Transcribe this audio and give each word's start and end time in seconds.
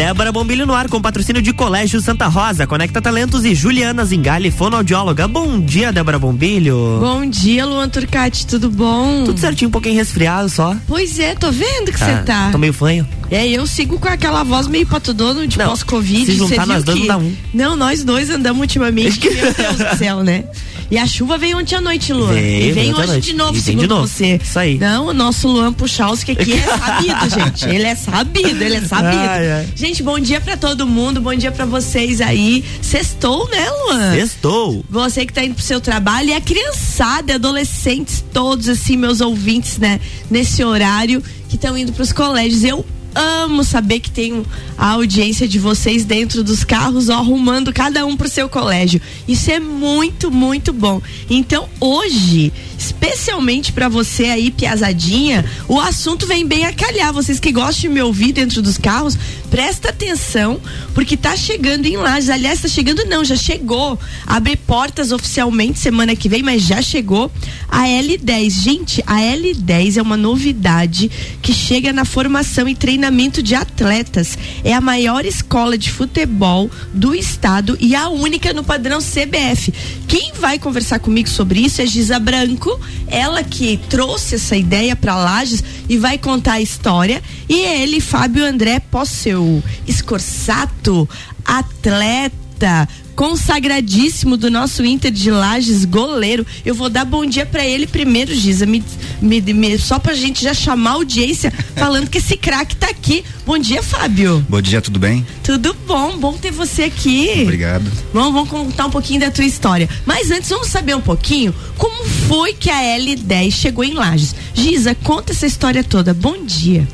Débora 0.00 0.32
Bombilho 0.32 0.64
no 0.64 0.72
ar 0.74 0.88
com 0.88 0.98
patrocínio 0.98 1.42
de 1.42 1.52
Colégio 1.52 2.00
Santa 2.00 2.26
Rosa, 2.26 2.66
Conecta 2.66 3.02
Talentos 3.02 3.44
e 3.44 3.54
Juliana 3.54 4.02
Zingali, 4.02 4.50
fonoaudióloga. 4.50 5.28
Bom 5.28 5.60
dia, 5.60 5.92
Débora 5.92 6.18
Bombilho. 6.18 6.96
Bom 6.98 7.28
dia, 7.28 7.66
Luan 7.66 7.86
Turcati, 7.86 8.46
tudo 8.46 8.70
bom? 8.70 9.24
Tudo 9.26 9.38
certinho, 9.38 9.68
um 9.68 9.70
pouquinho 9.70 9.96
resfriado 9.96 10.48
só. 10.48 10.74
Pois 10.88 11.18
é, 11.18 11.34
tô 11.34 11.52
vendo 11.52 11.92
que 11.92 11.98
você 11.98 12.04
Ah, 12.12 12.22
tá. 12.24 12.48
Tô 12.50 12.56
meio 12.56 12.72
fanho. 12.72 13.06
É, 13.30 13.46
eu 13.46 13.66
sigo 13.66 13.98
com 13.98 14.08
aquela 14.08 14.42
voz 14.42 14.66
meio 14.66 14.86
patudono 14.86 15.46
de 15.46 15.58
pós-Covid. 15.58 16.24
se 16.24 16.32
juntar 16.32 16.66
nós 16.66 16.82
dois, 16.82 16.98
que- 16.98 17.06
não 17.06 17.18
dá 17.18 17.22
um. 17.22 17.34
Não, 17.52 17.76
nós 17.76 18.02
dois 18.02 18.30
andamos 18.30 18.62
ultimamente, 18.62 19.18
que, 19.18 19.28
meu 19.36 19.52
Deus 19.52 19.76
do 19.76 19.98
céu, 19.98 20.24
né? 20.24 20.44
E 20.90 20.98
a 20.98 21.06
chuva 21.06 21.38
veio 21.38 21.56
ontem 21.58 21.76
à 21.76 21.80
noite, 21.80 22.12
Luan. 22.12 22.32
Veio, 22.32 22.68
e 22.70 22.72
vem 22.72 22.84
veio 22.84 22.96
hoje 22.96 23.06
noite. 23.06 23.24
de 23.30 23.34
novo, 23.34 23.50
E 23.50 23.54
vem 23.54 23.62
segundo 23.62 23.82
de 23.82 23.88
novo. 23.88 24.06
você. 24.08 24.40
Isso 24.42 24.58
aí. 24.58 24.76
Não, 24.76 25.06
o 25.06 25.12
nosso 25.14 25.46
Luan 25.46 25.72
Puchalski 25.72 26.32
aqui 26.32 26.52
é 26.54 26.62
sabido, 26.62 27.28
gente. 27.44 27.64
Ele 27.68 27.84
é 27.86 27.94
sabido, 27.94 28.62
ele 28.64 28.76
é 28.76 28.80
sabido. 28.80 29.16
Ai, 29.22 29.52
ai. 29.52 29.68
Gente, 29.76 30.02
bom 30.02 30.18
dia 30.18 30.40
pra 30.40 30.56
todo 30.56 30.86
mundo, 30.88 31.20
bom 31.20 31.34
dia 31.34 31.52
pra 31.52 31.64
vocês 31.64 32.20
aí. 32.20 32.64
Sextou, 32.82 33.48
né, 33.50 33.70
Luan? 33.70 34.16
Estou. 34.16 34.84
Você 34.90 35.24
que 35.24 35.32
tá 35.32 35.44
indo 35.44 35.54
pro 35.54 35.62
seu 35.62 35.80
trabalho 35.80 36.30
e 36.30 36.34
a 36.34 36.40
criançada, 36.40 37.36
adolescentes, 37.36 38.24
todos 38.32 38.68
assim, 38.68 38.96
meus 38.96 39.20
ouvintes, 39.20 39.78
né, 39.78 40.00
nesse 40.28 40.64
horário 40.64 41.22
que 41.48 41.54
estão 41.54 41.78
indo 41.78 41.92
pros 41.92 42.12
colégios. 42.12 42.64
Eu 42.64 42.84
amo 43.14 43.64
saber 43.64 44.00
que 44.00 44.10
tem 44.10 44.44
a 44.78 44.90
audiência 44.90 45.46
de 45.46 45.58
vocês 45.58 46.04
dentro 46.04 46.42
dos 46.42 46.64
carros, 46.64 47.08
ó, 47.08 47.14
arrumando 47.14 47.72
cada 47.72 48.06
um 48.06 48.16
pro 48.16 48.28
seu 48.28 48.48
colégio. 48.48 49.00
Isso 49.28 49.50
é 49.50 49.60
muito, 49.60 50.30
muito 50.30 50.72
bom. 50.72 51.02
Então, 51.28 51.68
hoje, 51.78 52.52
especialmente 52.78 53.72
pra 53.72 53.88
você 53.88 54.24
aí, 54.24 54.50
piazadinha, 54.50 55.44
o 55.68 55.78
assunto 55.78 56.26
vem 56.26 56.46
bem 56.46 56.64
a 56.64 56.72
calhar. 56.72 57.12
Vocês 57.12 57.38
que 57.38 57.52
gostam 57.52 57.82
de 57.82 57.88
me 57.88 58.00
ouvir 58.00 58.32
dentro 58.32 58.62
dos 58.62 58.78
carros, 58.78 59.18
presta 59.50 59.90
atenção, 59.90 60.60
porque 60.94 61.16
tá 61.16 61.36
chegando 61.36 61.86
em 61.86 61.96
Lages. 61.96 62.30
Aliás, 62.30 62.62
tá 62.62 62.68
chegando 62.68 63.04
não, 63.04 63.24
já 63.24 63.36
chegou. 63.36 63.98
Abre 64.26 64.56
portas 64.56 65.12
oficialmente 65.12 65.78
semana 65.78 66.16
que 66.16 66.28
vem, 66.28 66.42
mas 66.42 66.62
já 66.62 66.80
chegou 66.80 67.30
a 67.68 67.82
L10. 67.82 68.50
Gente, 68.50 69.02
a 69.06 69.16
L10 69.16 69.96
é 69.96 70.02
uma 70.02 70.16
novidade 70.16 71.10
que 71.42 71.52
chega 71.52 71.92
na 71.92 72.04
formação 72.04 72.68
e 72.68 72.74
treinamento 72.74 72.99
de 73.42 73.54
atletas. 73.54 74.36
É 74.64 74.72
a 74.72 74.80
maior 74.80 75.24
escola 75.24 75.78
de 75.78 75.90
futebol 75.90 76.70
do 76.92 77.14
estado 77.14 77.76
e 77.80 77.94
a 77.94 78.08
única 78.08 78.52
no 78.52 78.64
padrão 78.64 78.98
CBF. 78.98 79.72
Quem 80.06 80.32
vai 80.34 80.58
conversar 80.58 80.98
comigo 80.98 81.28
sobre 81.28 81.60
isso 81.60 81.80
é 81.80 81.86
Giza 81.86 82.18
Branco, 82.18 82.78
ela 83.06 83.42
que 83.42 83.78
trouxe 83.88 84.34
essa 84.34 84.56
ideia 84.56 84.96
para 84.96 85.16
Lages 85.16 85.62
e 85.88 85.96
vai 85.96 86.18
contar 86.18 86.54
a 86.54 86.60
história. 86.60 87.22
E 87.48 87.60
ele, 87.60 88.00
Fábio 88.00 88.44
André 88.44 88.80
Posseu, 88.80 89.62
escorsato, 89.86 91.08
atleta, 91.44 92.88
consagradíssimo 93.20 94.34
do 94.34 94.50
nosso 94.50 94.82
Inter 94.82 95.10
de 95.10 95.30
Lages, 95.30 95.84
goleiro. 95.84 96.46
Eu 96.64 96.74
vou 96.74 96.88
dar 96.88 97.04
bom 97.04 97.26
dia 97.26 97.44
para 97.44 97.62
ele 97.66 97.86
primeiro, 97.86 98.34
Giza, 98.34 98.64
me, 98.64 98.82
me, 99.20 99.42
me- 99.42 99.76
só 99.76 99.98
pra 99.98 100.14
gente 100.14 100.42
já 100.42 100.54
chamar 100.54 100.92
a 100.92 100.94
audiência 100.94 101.52
falando 101.76 102.08
que 102.08 102.16
esse 102.16 102.34
craque 102.38 102.76
tá 102.76 102.86
aqui. 102.88 103.22
Bom 103.44 103.58
dia, 103.58 103.82
Fábio. 103.82 104.42
Bom 104.48 104.62
dia, 104.62 104.80
tudo 104.80 104.98
bem? 104.98 105.26
Tudo 105.44 105.76
bom? 105.86 106.16
Bom 106.16 106.32
ter 106.32 106.50
você 106.50 106.84
aqui. 106.84 107.28
Obrigado. 107.42 107.92
Vamos, 108.10 108.32
vamos 108.32 108.48
contar 108.48 108.86
um 108.86 108.90
pouquinho 108.90 109.20
da 109.20 109.30
tua 109.30 109.44
história. 109.44 109.86
Mas 110.06 110.30
antes, 110.30 110.48
vamos 110.48 110.68
saber 110.68 110.96
um 110.96 111.00
pouquinho 111.02 111.54
como 111.76 112.02
foi 112.26 112.54
que 112.54 112.70
a 112.70 112.80
L10 112.98 113.50
chegou 113.52 113.84
em 113.84 113.92
Lages. 113.92 114.34
Giza, 114.54 114.94
conta 114.94 115.32
essa 115.32 115.44
história 115.46 115.84
toda. 115.84 116.14
Bom 116.14 116.42
dia. 116.46 116.88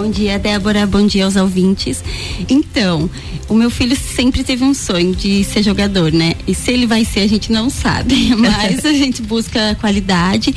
Bom 0.00 0.10
dia, 0.10 0.38
Débora. 0.38 0.86
Bom 0.86 1.06
dia 1.06 1.26
aos 1.26 1.36
ouvintes. 1.36 2.02
Então, 2.48 3.08
o 3.50 3.54
meu 3.54 3.68
filho 3.68 3.94
sempre 3.94 4.42
teve 4.42 4.64
um 4.64 4.72
sonho 4.72 5.14
de 5.14 5.44
ser 5.44 5.62
jogador, 5.62 6.10
né? 6.10 6.32
E 6.48 6.54
se 6.54 6.70
ele 6.70 6.86
vai 6.86 7.04
ser, 7.04 7.20
a 7.20 7.26
gente 7.26 7.52
não 7.52 7.68
sabe. 7.68 8.14
Mas 8.34 8.86
a 8.86 8.94
gente 8.94 9.20
busca 9.20 9.76
qualidade. 9.78 10.54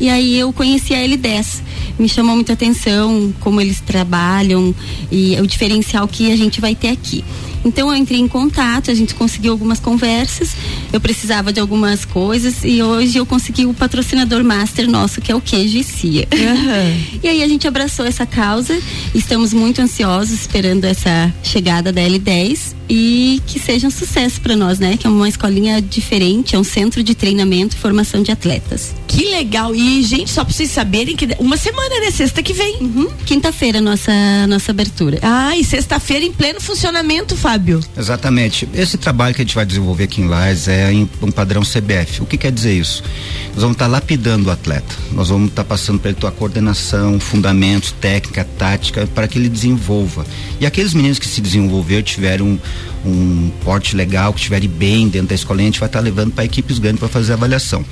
E 0.00 0.08
aí 0.08 0.38
eu 0.38 0.50
conheci 0.50 0.94
a 0.94 1.06
L10. 1.06 1.60
Me 1.98 2.08
chamou 2.08 2.34
muita 2.34 2.54
atenção 2.54 3.34
como 3.40 3.60
eles 3.60 3.80
trabalham 3.80 4.74
e 5.12 5.38
o 5.42 5.46
diferencial 5.46 6.08
que 6.08 6.32
a 6.32 6.36
gente 6.36 6.58
vai 6.58 6.74
ter 6.74 6.88
aqui. 6.88 7.22
Então 7.66 7.88
eu 7.90 7.96
entrei 7.96 8.20
em 8.20 8.28
contato, 8.28 8.90
a 8.90 8.94
gente 8.94 9.14
conseguiu 9.14 9.52
algumas 9.52 9.80
conversas. 9.80 10.54
Eu 10.92 11.00
precisava 11.00 11.52
de 11.52 11.60
algumas 11.60 12.04
coisas 12.04 12.62
e 12.64 12.82
hoje 12.82 13.18
eu 13.18 13.26
consegui 13.26 13.66
o 13.66 13.74
patrocinador 13.74 14.44
master 14.44 14.88
nosso, 14.88 15.20
que 15.20 15.32
é 15.32 15.34
o 15.34 15.40
Queijo 15.40 15.78
e 15.78 15.84
Cia. 15.84 16.28
E 17.22 17.28
aí 17.28 17.42
a 17.42 17.48
gente 17.48 17.66
abraçou 17.66 18.04
essa 18.06 18.24
causa, 18.24 18.78
estamos 19.14 19.52
muito 19.52 19.80
ansiosos 19.80 20.32
esperando 20.32 20.84
essa 20.84 21.32
chegada 21.42 21.92
da 21.92 22.00
L10 22.00 22.74
e 22.88 23.42
que 23.46 23.58
seja 23.58 23.88
um 23.88 23.90
sucesso 23.90 24.40
para 24.40 24.54
nós, 24.54 24.78
né? 24.78 24.96
Que 24.96 25.06
é 25.06 25.10
uma 25.10 25.28
escolinha 25.28 25.82
diferente, 25.82 26.54
é 26.54 26.58
um 26.58 26.64
centro 26.64 27.02
de 27.02 27.14
treinamento 27.14 27.74
e 27.74 27.78
formação 27.78 28.22
de 28.22 28.30
atletas. 28.30 28.94
Que 29.08 29.24
legal. 29.24 29.74
E, 29.74 30.02
gente, 30.02 30.30
só 30.30 30.44
pra 30.44 30.52
vocês 30.52 30.70
saberem 30.70 31.16
que 31.16 31.28
uma 31.38 31.56
semana, 31.56 32.00
né? 32.00 32.10
Sexta 32.10 32.42
que 32.42 32.52
vem. 32.52 32.76
Uhum. 32.80 33.08
Quinta-feira 33.24 33.80
nossa 33.80 34.12
nossa 34.46 34.70
abertura. 34.70 35.18
Ah, 35.22 35.56
e 35.56 35.64
sexta-feira 35.64 36.24
em 36.24 36.32
pleno 36.32 36.60
funcionamento, 36.60 37.36
Fábio. 37.36 37.55
Exatamente. 37.96 38.68
Esse 38.74 38.96
trabalho 38.96 39.34
que 39.34 39.42
a 39.42 39.44
gente 39.44 39.54
vai 39.54 39.66
desenvolver 39.66 40.04
aqui 40.04 40.20
em 40.20 40.28
Lages 40.28 40.68
é 40.68 40.92
em 40.92 41.08
um 41.22 41.30
padrão 41.30 41.62
CBF. 41.62 42.22
O 42.22 42.26
que 42.26 42.36
quer 42.36 42.52
dizer 42.52 42.74
isso? 42.74 43.02
Nós 43.52 43.62
vamos 43.62 43.74
estar 43.74 43.86
lapidando 43.86 44.48
o 44.48 44.52
atleta. 44.52 44.94
Nós 45.12 45.28
vamos 45.28 45.48
estar 45.48 45.64
passando 45.64 45.98
para 45.98 46.10
ele 46.10 46.18
a 46.26 46.30
coordenação, 46.30 47.18
fundamentos, 47.20 47.92
técnica, 47.92 48.46
tática, 48.58 49.06
para 49.14 49.28
que 49.28 49.38
ele 49.38 49.48
desenvolva. 49.48 50.26
E 50.60 50.66
aqueles 50.66 50.94
meninos 50.94 51.18
que 51.18 51.26
se 51.26 51.40
desenvolveram, 51.40 52.02
tiveram 52.02 52.46
um, 52.46 52.58
um 53.04 53.50
porte 53.64 53.94
legal, 53.94 54.32
que 54.32 54.40
estiverem 54.40 54.68
bem 54.68 55.08
dentro 55.08 55.28
da 55.28 55.34
escola, 55.34 55.60
a 55.60 55.64
gente 55.64 55.80
vai 55.80 55.88
estar 55.88 56.00
levando 56.00 56.32
para 56.32 56.44
equipes 56.44 56.78
grandes 56.78 57.00
para 57.00 57.08
fazer 57.08 57.32
a 57.32 57.36
avaliação. 57.36 57.84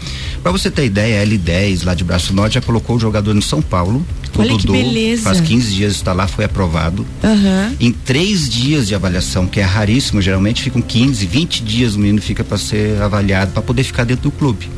Para 0.42 0.52
você 0.52 0.70
ter 0.70 0.84
ideia, 0.84 1.22
a 1.22 1.26
L10 1.26 1.84
lá 1.84 1.94
de 1.94 2.04
Braço 2.04 2.34
Norte 2.34 2.54
já 2.54 2.60
colocou 2.60 2.96
o 2.96 3.00
jogador 3.00 3.34
no 3.34 3.42
São 3.42 3.62
Paulo. 3.62 4.04
O 4.36 4.40
Olha 4.40 4.50
que 4.56 4.66
Dudu, 4.66 4.72
beleza. 4.72 5.22
Faz 5.22 5.40
15 5.40 5.74
dias 5.74 5.92
está 5.92 6.12
lá, 6.12 6.26
foi 6.26 6.44
aprovado. 6.44 7.06
Aham. 7.22 7.72
Em 7.78 7.92
três 7.92 8.48
dias 8.48 8.88
de 8.88 8.94
avaliação, 8.94 9.46
que 9.54 9.60
é 9.60 9.62
raríssimo, 9.62 10.20
geralmente 10.20 10.60
ficam 10.60 10.82
15, 10.82 11.24
20 11.26 11.62
dias 11.62 11.94
o 11.94 12.00
menino 12.00 12.20
fica 12.20 12.42
para 12.42 12.58
ser 12.58 13.00
avaliado, 13.00 13.52
para 13.52 13.62
poder 13.62 13.84
ficar 13.84 14.02
dentro 14.02 14.24
do 14.24 14.32
clube. 14.32 14.68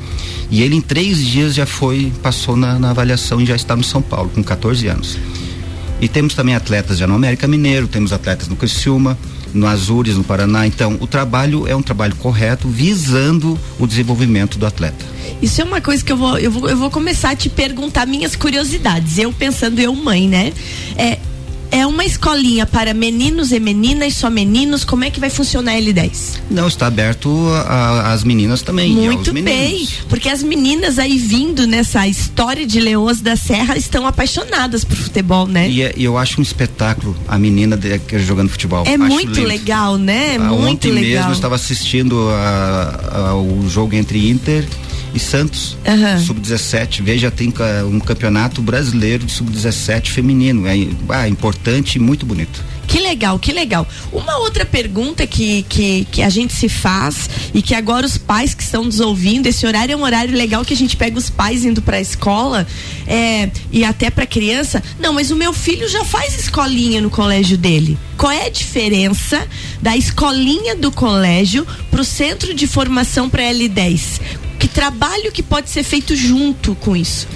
E 0.51 0.61
ele 0.61 0.77
em 0.77 0.83
três 0.83 1.17
dias 1.25 1.55
já 1.55 1.65
foi, 1.65 2.13
passou 2.23 2.59
na, 2.59 2.79
na 2.79 2.91
avaliação 2.91 3.41
e 3.41 3.47
já 3.47 3.57
está 3.57 3.75
no 3.75 3.83
São 3.83 4.03
Paulo, 4.03 4.29
com 4.29 4.45
14 4.45 4.87
anos. 4.87 5.19
E 5.99 6.07
temos 6.09 6.35
também 6.35 6.55
atletas 6.55 6.99
já 6.99 7.07
no 7.07 7.15
América 7.15 7.49
Mineiro, 7.49 7.89
temos 7.89 8.13
atletas 8.13 8.49
no 8.49 8.55
Criciúma, 8.55 9.17
no 9.55 9.67
Azures, 9.67 10.15
no 10.15 10.23
Paraná. 10.23 10.67
Então, 10.67 10.99
o 11.01 11.07
trabalho 11.07 11.67
é 11.67 11.75
um 11.75 11.81
trabalho 11.81 12.15
correto, 12.17 12.69
visando 12.69 13.59
o 13.79 13.87
desenvolvimento 13.87 14.59
do 14.59 14.67
atleta. 14.67 15.07
Isso 15.41 15.63
é 15.63 15.65
uma 15.65 15.81
coisa 15.81 16.05
que 16.05 16.13
eu 16.13 16.19
vou, 16.19 16.39
eu 16.39 16.51
vou, 16.51 16.69
eu 16.69 16.77
vou 16.77 16.91
começar 16.91 17.31
a 17.31 17.37
te 17.37 17.49
perguntar 17.49 18.07
minhas 18.07 18.37
curiosidades. 18.37 19.17
Eu 19.17 19.33
pensando, 19.33 19.81
eu 19.81 19.95
mãe, 19.95 20.29
né? 20.29 20.53
É, 20.99 21.19
é 21.71 21.87
uma 21.87 22.05
escolinha 22.05 22.65
para 22.67 22.95
meninos 22.95 23.53
e 23.53 23.61
meninas, 23.61 24.15
só 24.15 24.31
meninos. 24.31 24.85
Como 24.85 25.05
é 25.05 25.11
que 25.11 25.19
vai 25.21 25.31
funcionar 25.31 25.73
a 25.73 25.81
L10? 25.81 26.41
Não, 26.51 26.67
está 26.69 26.87
aberto 26.87 27.29
às 28.05 28.25
meninas 28.25 28.63
também. 28.63 28.91
Muito 28.93 29.33
bem, 29.33 29.87
porque 30.09 30.29
as 30.29 30.43
meninas 30.43 30.99
aí 30.99 31.19
vindo 31.19 31.67
nessa 31.67 32.07
história 32.07 32.67
de 32.67 32.81
Leoas 32.81 33.21
da 33.21 33.37
Serra 33.37 33.77
estão 33.77 34.07
apaixonadas 34.07 34.85
por 34.85 34.97
futebol, 34.97 35.47
né? 35.47 35.69
E, 35.69 35.83
é- 35.83 35.95
eu 35.97 36.17
acho 36.17 36.41
um 36.41 36.43
espetáculo 36.43 37.17
a 37.29 37.39
menina 37.39 37.77
de, 37.77 38.01
jogando 38.21 38.49
futebol. 38.49 38.85
É 38.87 38.95
Acho 38.95 38.99
muito 38.99 39.35
lindo. 39.37 39.49
legal, 39.49 39.97
né? 39.97 40.35
É 40.35 40.37
Ah, 40.37 40.41
muito 40.45 40.71
Ontem 40.89 40.93
legal. 40.93 41.11
mesmo 41.19 41.31
eu 41.31 41.35
estava 41.35 41.55
assistindo 41.55 42.29
a- 42.31 43.31
a- 43.31 43.35
o 43.37 43.69
jogo 43.69 43.95
entre 43.95 44.29
Inter 44.31 44.65
e 45.15 45.19
Santos, 45.19 45.77
Aham. 45.87 46.19
sub-17. 46.19 47.03
Veja, 47.03 47.31
tem 47.31 47.53
um 47.91 48.01
campeonato 48.01 48.61
brasileiro 48.61 49.25
de 49.25 49.33
sub-17 49.33 50.09
feminino. 50.09 50.67
É 50.67 50.75
ah, 51.09 51.29
importante 51.29 51.97
e 51.97 51.99
muito 51.99 52.27
bonito. 52.27 52.63
Que 52.87 53.01
legal, 53.01 53.39
que 53.39 53.53
legal. 53.53 53.87
Uma 54.13 54.39
outra 54.39 54.65
pergunta 54.65 55.27
que, 55.27 55.65
que, 55.69 56.07
que 56.11 56.23
a 56.23 56.29
gente 56.29 56.53
se 56.53 56.69
faz 56.69 57.29
e 57.53 57.61
que 57.61 57.75
agora 57.75 58.07
os 58.07 58.17
pais 58.17 58.55
que 58.55 58.63
estão 58.63 58.85
nos 58.85 59.01
ouvindo, 59.01 59.47
esse 59.47 59.67
horário 59.67 59.93
é 59.93 59.97
um 59.97 60.03
horário 60.03 60.35
legal 60.35 60.65
que 60.65 60.73
a 60.73 60.77
gente 60.77 60.97
pega 60.97 61.19
os 61.19 61.29
pais 61.29 61.65
indo 61.65 61.83
pra 61.83 62.01
escola 62.01 62.67
é, 63.07 63.51
e 63.73 63.85
até 63.85 64.09
pra 64.09 64.25
criança. 64.25 64.83
Não, 65.01 65.13
mas 65.13 65.31
o 65.31 65.37
meu 65.37 65.53
filho 65.53 65.89
já 65.89 66.05
faz 66.05 66.39
escolinha 66.39 67.01
no 67.01 67.11
colégio 67.11 67.59
dele. 67.59 67.99
Qual 68.17 68.31
é 68.31 68.47
a 68.47 68.51
diferença 68.51 69.47
da 69.83 69.97
escolinha 69.97 70.77
do 70.77 70.93
colégio 70.93 71.67
pro 71.91 72.05
centro 72.05 72.55
de 72.55 72.67
formação 72.67 73.29
para 73.29 73.43
L10? 73.43 74.21
Trabalho 74.77 75.33
que 75.33 75.43
pode 75.43 75.71
ser 75.71 75.83
feito 75.83 76.15
junto 76.15 76.75
com 76.75 76.95
isso? 76.95 77.27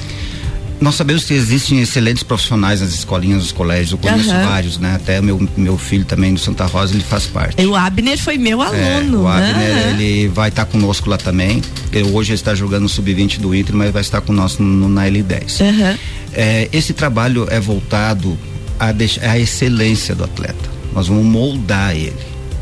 Nós 0.78 0.94
sabemos 0.94 1.24
que 1.24 1.32
existem 1.32 1.80
excelentes 1.80 2.22
profissionais 2.22 2.82
nas 2.82 2.90
escolinhas, 2.92 3.38
nos 3.38 3.52
colégios. 3.52 3.92
Eu 3.92 3.98
conheço 3.98 4.30
Aham. 4.30 4.46
vários, 4.46 4.78
né? 4.78 4.94
Até 4.94 5.22
meu, 5.22 5.48
meu 5.56 5.78
filho 5.78 6.04
também 6.04 6.34
do 6.34 6.38
Santa 6.40 6.66
Rosa, 6.66 6.92
ele 6.94 7.02
faz 7.02 7.24
parte. 7.26 7.64
O 7.64 7.74
Abner 7.74 8.18
foi 8.18 8.36
meu 8.36 8.62
É, 8.62 8.96
aluno. 8.96 9.22
o 9.22 9.26
Abner, 9.28 9.54
Aham. 9.56 9.90
ele 9.90 10.28
vai 10.28 10.50
estar 10.50 10.66
conosco 10.66 11.08
lá 11.08 11.16
também. 11.16 11.62
Ele, 11.90 12.10
hoje 12.10 12.30
ele 12.32 12.34
está 12.36 12.54
jogando 12.54 12.82
no 12.82 12.88
sub-20 12.90 13.38
do 13.40 13.54
Inter, 13.54 13.74
mas 13.74 13.90
vai 13.90 14.02
estar 14.02 14.20
conosco 14.20 14.62
no, 14.62 14.86
na 14.88 15.06
L10. 15.06 15.60
Aham. 15.66 15.98
É, 16.34 16.68
esse 16.74 16.92
trabalho 16.92 17.46
é 17.50 17.58
voltado 17.58 18.38
à, 18.78 18.92
à 19.30 19.38
excelência 19.38 20.14
do 20.14 20.24
atleta. 20.24 20.70
Nós 20.94 21.08
vamos 21.08 21.24
moldar 21.24 21.96
ele. 21.96 22.12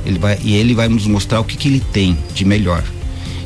ele 0.06 0.18
vai, 0.20 0.38
e 0.42 0.54
ele 0.54 0.72
vai 0.74 0.88
nos 0.88 1.06
mostrar 1.06 1.40
o 1.40 1.44
que, 1.44 1.56
que 1.56 1.66
ele 1.68 1.80
tem 1.92 2.16
de 2.32 2.44
melhor. 2.44 2.82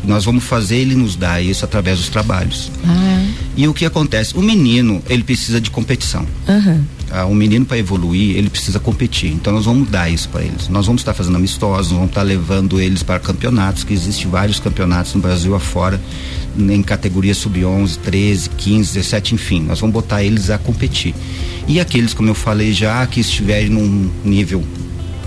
Nós 0.05 0.25
vamos 0.25 0.45
fazer 0.45 0.77
ele 0.77 0.95
nos 0.95 1.17
dar 1.17 1.43
isso 1.43 1.65
através 1.65 1.99
dos 1.99 2.09
trabalhos. 2.09 2.71
Ah. 2.85 3.25
E 3.57 3.69
o 3.69 3.75
que 3.75 3.85
acontece? 3.85 4.37
O 4.37 4.43
menino, 4.43 5.03
ele 5.09 5.23
precisa 5.23 5.61
de 5.61 5.71
competição. 5.71 6.27
Uhum. 6.49 6.83
Ah, 7.11 7.27
o 7.27 7.35
menino 7.35 7.67
para 7.67 7.77
evoluir, 7.77 8.37
ele 8.37 8.49
precisa 8.49 8.81
competir. 8.81 9.31
Então 9.31 9.53
nós 9.53 9.67
vamos 9.67 9.89
dar 9.91 10.11
isso 10.11 10.29
para 10.31 10.43
eles. 10.43 10.69
Nós 10.69 10.87
vamos 10.87 11.03
estar 11.03 11.13
fazendo 11.13 11.37
amistosos, 11.37 11.93
vamos 11.93 12.09
estar 12.09 12.23
levando 12.23 12.81
eles 12.81 13.03
para 13.03 13.21
campeonatos, 13.21 13.85
que 13.85 13.93
existem 13.93 14.31
vários 14.31 14.59
campeonatos 14.59 15.15
no 15.15 15.21
Brasil 15.21 15.55
afora, 15.55 16.01
em 16.59 16.83
categorias 16.83 17.37
sub-11, 17.37 17.99
13, 17.99 18.51
15, 18.51 18.95
17, 18.95 19.35
enfim. 19.35 19.63
Nós 19.63 19.81
vamos 19.81 19.93
botar 19.93 20.23
eles 20.23 20.49
a 20.49 20.57
competir. 20.57 21.15
E 21.69 21.79
aqueles, 21.79 22.15
como 22.15 22.31
eu 22.31 22.35
falei 22.35 22.73
já, 22.73 23.07
que 23.07 23.21
estiverem 23.21 23.69
num 23.69 24.11
nível 24.25 24.65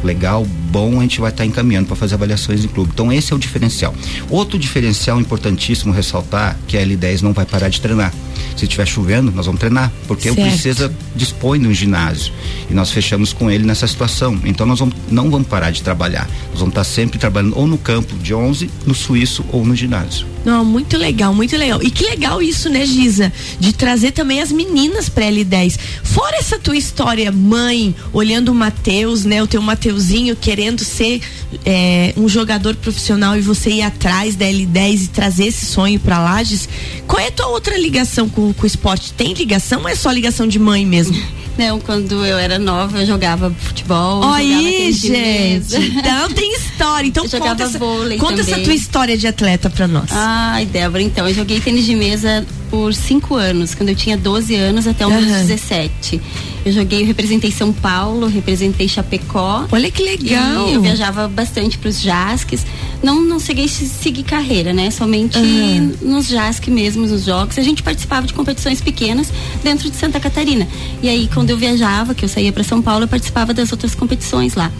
legal, 0.05 0.45
bom, 0.71 0.99
a 0.99 1.01
gente 1.01 1.19
vai 1.19 1.29
estar 1.29 1.43
tá 1.43 1.47
encaminhando 1.47 1.87
para 1.87 1.95
fazer 1.95 2.15
avaliações 2.15 2.63
em 2.63 2.67
clube. 2.67 2.91
Então 2.93 3.11
esse 3.11 3.33
é 3.33 3.35
o 3.35 3.39
diferencial. 3.39 3.93
Outro 4.29 4.57
diferencial 4.57 5.19
importantíssimo 5.19 5.91
ressaltar 5.91 6.57
que 6.67 6.77
a 6.77 6.85
L10 6.85 7.21
não 7.21 7.33
vai 7.33 7.45
parar 7.45 7.69
de 7.69 7.81
treinar. 7.81 8.13
Se 8.55 8.63
estiver 8.63 8.85
chovendo, 8.85 9.31
nós 9.31 9.45
vamos 9.45 9.59
treinar, 9.59 9.91
porque 10.07 10.29
certo. 10.29 10.39
o 10.39 10.43
Princesa 10.43 10.93
dispõe 11.15 11.59
de 11.59 11.67
um 11.67 11.73
ginásio 11.73 12.31
e 12.69 12.73
nós 12.73 12.91
fechamos 12.91 13.33
com 13.33 13.51
ele 13.51 13.65
nessa 13.65 13.87
situação. 13.87 14.39
Então 14.45 14.65
nós 14.65 14.79
vamos, 14.79 14.95
não 15.09 15.29
vamos 15.29 15.47
parar 15.47 15.71
de 15.71 15.81
trabalhar. 15.81 16.29
Nós 16.51 16.59
vamos 16.59 16.71
estar 16.71 16.81
tá 16.81 16.83
sempre 16.83 17.19
trabalhando 17.19 17.57
ou 17.57 17.67
no 17.67 17.77
campo 17.77 18.15
de 18.17 18.33
11, 18.33 18.69
no 18.85 18.95
suíço 18.95 19.43
ou 19.51 19.65
no 19.65 19.75
ginásio. 19.75 20.34
Não, 20.45 20.63
muito 20.63 20.95
legal, 20.95 21.33
muito 21.33 21.57
legal. 21.57 21.81
E 21.81 21.89
que 21.89 22.05
legal 22.05 22.39
isso, 22.39 22.69
né, 22.69 22.85
Giza? 22.85 23.33
De 23.59 23.73
trazer 23.73 24.11
também 24.11 24.41
as 24.41 24.51
meninas 24.51 25.09
para 25.09 25.25
L10. 25.25 25.79
Fora 26.03 26.37
essa 26.37 26.59
tua 26.59 26.77
história, 26.77 27.31
mãe, 27.31 27.95
olhando 28.13 28.51
o 28.51 28.55
Matheus, 28.55 29.25
né, 29.25 29.41
o 29.41 29.47
teu 29.47 29.61
Mateuzinho 29.61 30.35
querendo 30.35 30.83
ser 30.83 31.19
é, 31.65 32.13
um 32.15 32.29
jogador 32.29 32.75
profissional 32.75 33.35
e 33.35 33.41
você 33.41 33.71
ir 33.71 33.81
atrás 33.81 34.35
da 34.35 34.45
L10 34.45 35.05
e 35.05 35.07
trazer 35.07 35.47
esse 35.47 35.65
sonho 35.65 35.99
para 35.99 36.19
Lages. 36.19 36.69
Qual 37.07 37.19
é 37.19 37.27
a 37.27 37.31
tua 37.31 37.47
outra 37.47 37.75
ligação 37.77 38.29
com, 38.29 38.53
com 38.53 38.63
o 38.63 38.67
esporte? 38.67 39.13
Tem 39.13 39.33
ligação 39.33 39.81
ou 39.81 39.89
é 39.89 39.95
só 39.95 40.11
ligação 40.11 40.47
de 40.47 40.59
mãe 40.59 40.85
mesmo? 40.85 41.15
Não, 41.57 41.79
quando 41.79 42.25
eu 42.25 42.37
era 42.37 42.59
nova, 42.59 42.99
eu 42.99 43.05
jogava 43.05 43.49
futebol. 43.49 44.23
Aí, 44.23 44.91
gente. 44.91 45.75
Então 45.75 46.29
tem 46.31 46.53
história. 46.53 47.07
Então 47.07 47.23
eu 47.23 47.39
conta, 47.39 47.63
essa, 47.63 47.79
conta 47.79 48.41
essa, 48.41 48.59
tua 48.59 48.73
história 48.73 49.17
de 49.17 49.27
atleta 49.27 49.69
pra 49.69 49.87
nós. 49.87 50.09
Ai, 50.11 50.65
Débora, 50.65 51.01
então, 51.01 51.27
eu 51.27 51.33
joguei 51.33 51.59
tênis 51.59 51.85
de 51.85 51.95
mesa 51.95 52.45
por 52.69 52.93
cinco 52.93 53.35
anos, 53.35 53.73
quando 53.73 53.89
eu 53.89 53.95
tinha 53.95 54.17
12 54.17 54.55
anos 54.55 54.87
até 54.87 55.05
os 55.07 55.13
uhum. 55.13 55.21
17. 55.21 56.21
Eu 56.65 56.71
joguei, 56.71 57.03
eu 57.03 57.05
representei 57.05 57.51
São 57.51 57.71
Paulo, 57.71 58.25
representei 58.25 58.87
Chapecó. 58.87 59.67
Olha 59.71 59.91
que 59.91 60.01
legal! 60.01 60.67
eu 60.67 60.81
viajava 60.81 61.27
bastante 61.27 61.77
para 61.77 61.89
os 61.89 62.01
JASCs. 62.01 62.65
Não, 63.03 63.21
não 63.21 63.39
cheguei 63.39 63.65
a 63.65 63.67
seguir 63.67 64.23
carreira, 64.23 64.73
né? 64.73 64.89
Somente 64.89 65.37
uhum. 65.37 65.93
nos 66.01 66.27
JASC 66.27 66.67
mesmo, 66.69 67.05
nos 67.05 67.25
jogos. 67.25 67.59
A 67.59 67.61
gente 67.61 67.83
participava 67.83 68.25
de 68.25 68.33
competições 68.33 68.81
pequenas 68.81 69.31
dentro 69.63 69.91
de 69.91 69.95
Santa 69.95 70.19
Catarina. 70.19 70.67
E 71.03 71.07
aí, 71.07 71.29
quando 71.31 71.51
eu 71.51 71.57
viajava, 71.57 72.15
que 72.15 72.25
eu 72.25 72.29
saía 72.29 72.51
para 72.51 72.63
São 72.63 72.81
Paulo, 72.81 73.03
eu 73.03 73.07
participava 73.07 73.53
das 73.53 73.71
outras 73.71 73.93
competições 73.93 74.55
lá. 74.55 74.71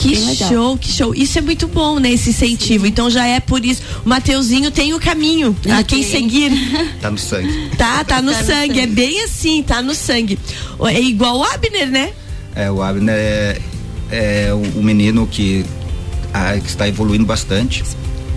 Que 0.00 0.16
show, 0.34 0.78
que 0.78 0.90
show. 0.90 1.14
Isso 1.14 1.38
é 1.38 1.42
muito 1.42 1.68
bom, 1.68 1.98
né? 1.98 2.10
Esse 2.10 2.30
incentivo. 2.30 2.84
Sim. 2.84 2.90
Então 2.90 3.10
já 3.10 3.26
é 3.26 3.38
por 3.38 3.64
isso. 3.64 3.82
O 4.04 4.08
Mateuzinho 4.08 4.70
tem 4.70 4.94
o 4.94 5.00
caminho 5.00 5.54
a 5.70 5.82
quem 5.82 6.02
seguir. 6.02 6.50
Tá 7.00 7.10
no 7.10 7.18
sangue. 7.18 7.70
Tá, 7.76 8.02
tá 8.04 8.22
no, 8.22 8.32
tá 8.32 8.38
sangue. 8.38 8.50
no 8.50 8.74
sangue. 8.74 8.80
É 8.80 8.86
bem 8.86 9.24
assim, 9.24 9.62
tá 9.62 9.82
no 9.82 9.94
sangue. 9.94 10.38
É 10.88 11.00
igual 11.00 11.38
o 11.38 11.44
Abner, 11.44 11.90
né? 11.90 12.12
É, 12.54 12.70
o 12.70 12.82
Abner 12.82 13.14
é, 13.14 13.60
é 14.10 14.54
o, 14.54 14.78
o 14.78 14.82
menino 14.82 15.26
que, 15.26 15.64
a, 16.32 16.58
que 16.58 16.68
está 16.68 16.88
evoluindo 16.88 17.26
bastante. 17.26 17.84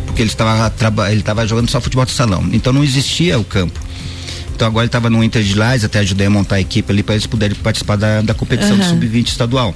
Porque 0.05 0.21
ele 0.21 0.29
estava, 0.29 0.71
ele 1.09 1.21
estava 1.21 1.47
jogando 1.47 1.69
só 1.69 1.79
futebol 1.79 2.05
de 2.05 2.11
salão. 2.11 2.47
Então 2.51 2.73
não 2.73 2.83
existia 2.83 3.39
o 3.39 3.43
campo. 3.43 3.79
Então 4.55 4.67
agora 4.67 4.83
ele 4.83 4.89
estava 4.89 5.09
no 5.09 5.23
Inter 5.23 5.41
de 5.41 5.55
Lais, 5.55 5.83
até 5.83 5.99
ajudei 5.99 6.27
a 6.27 6.29
montar 6.29 6.55
a 6.55 6.61
equipe 6.61 6.91
ali 6.91 7.01
para 7.01 7.15
eles 7.15 7.25
poderem 7.25 7.55
participar 7.55 7.95
da, 7.95 8.21
da 8.21 8.33
competição 8.33 8.73
uhum. 8.73 8.77
do 8.77 8.85
Sub-20 8.85 9.27
estadual. 9.27 9.73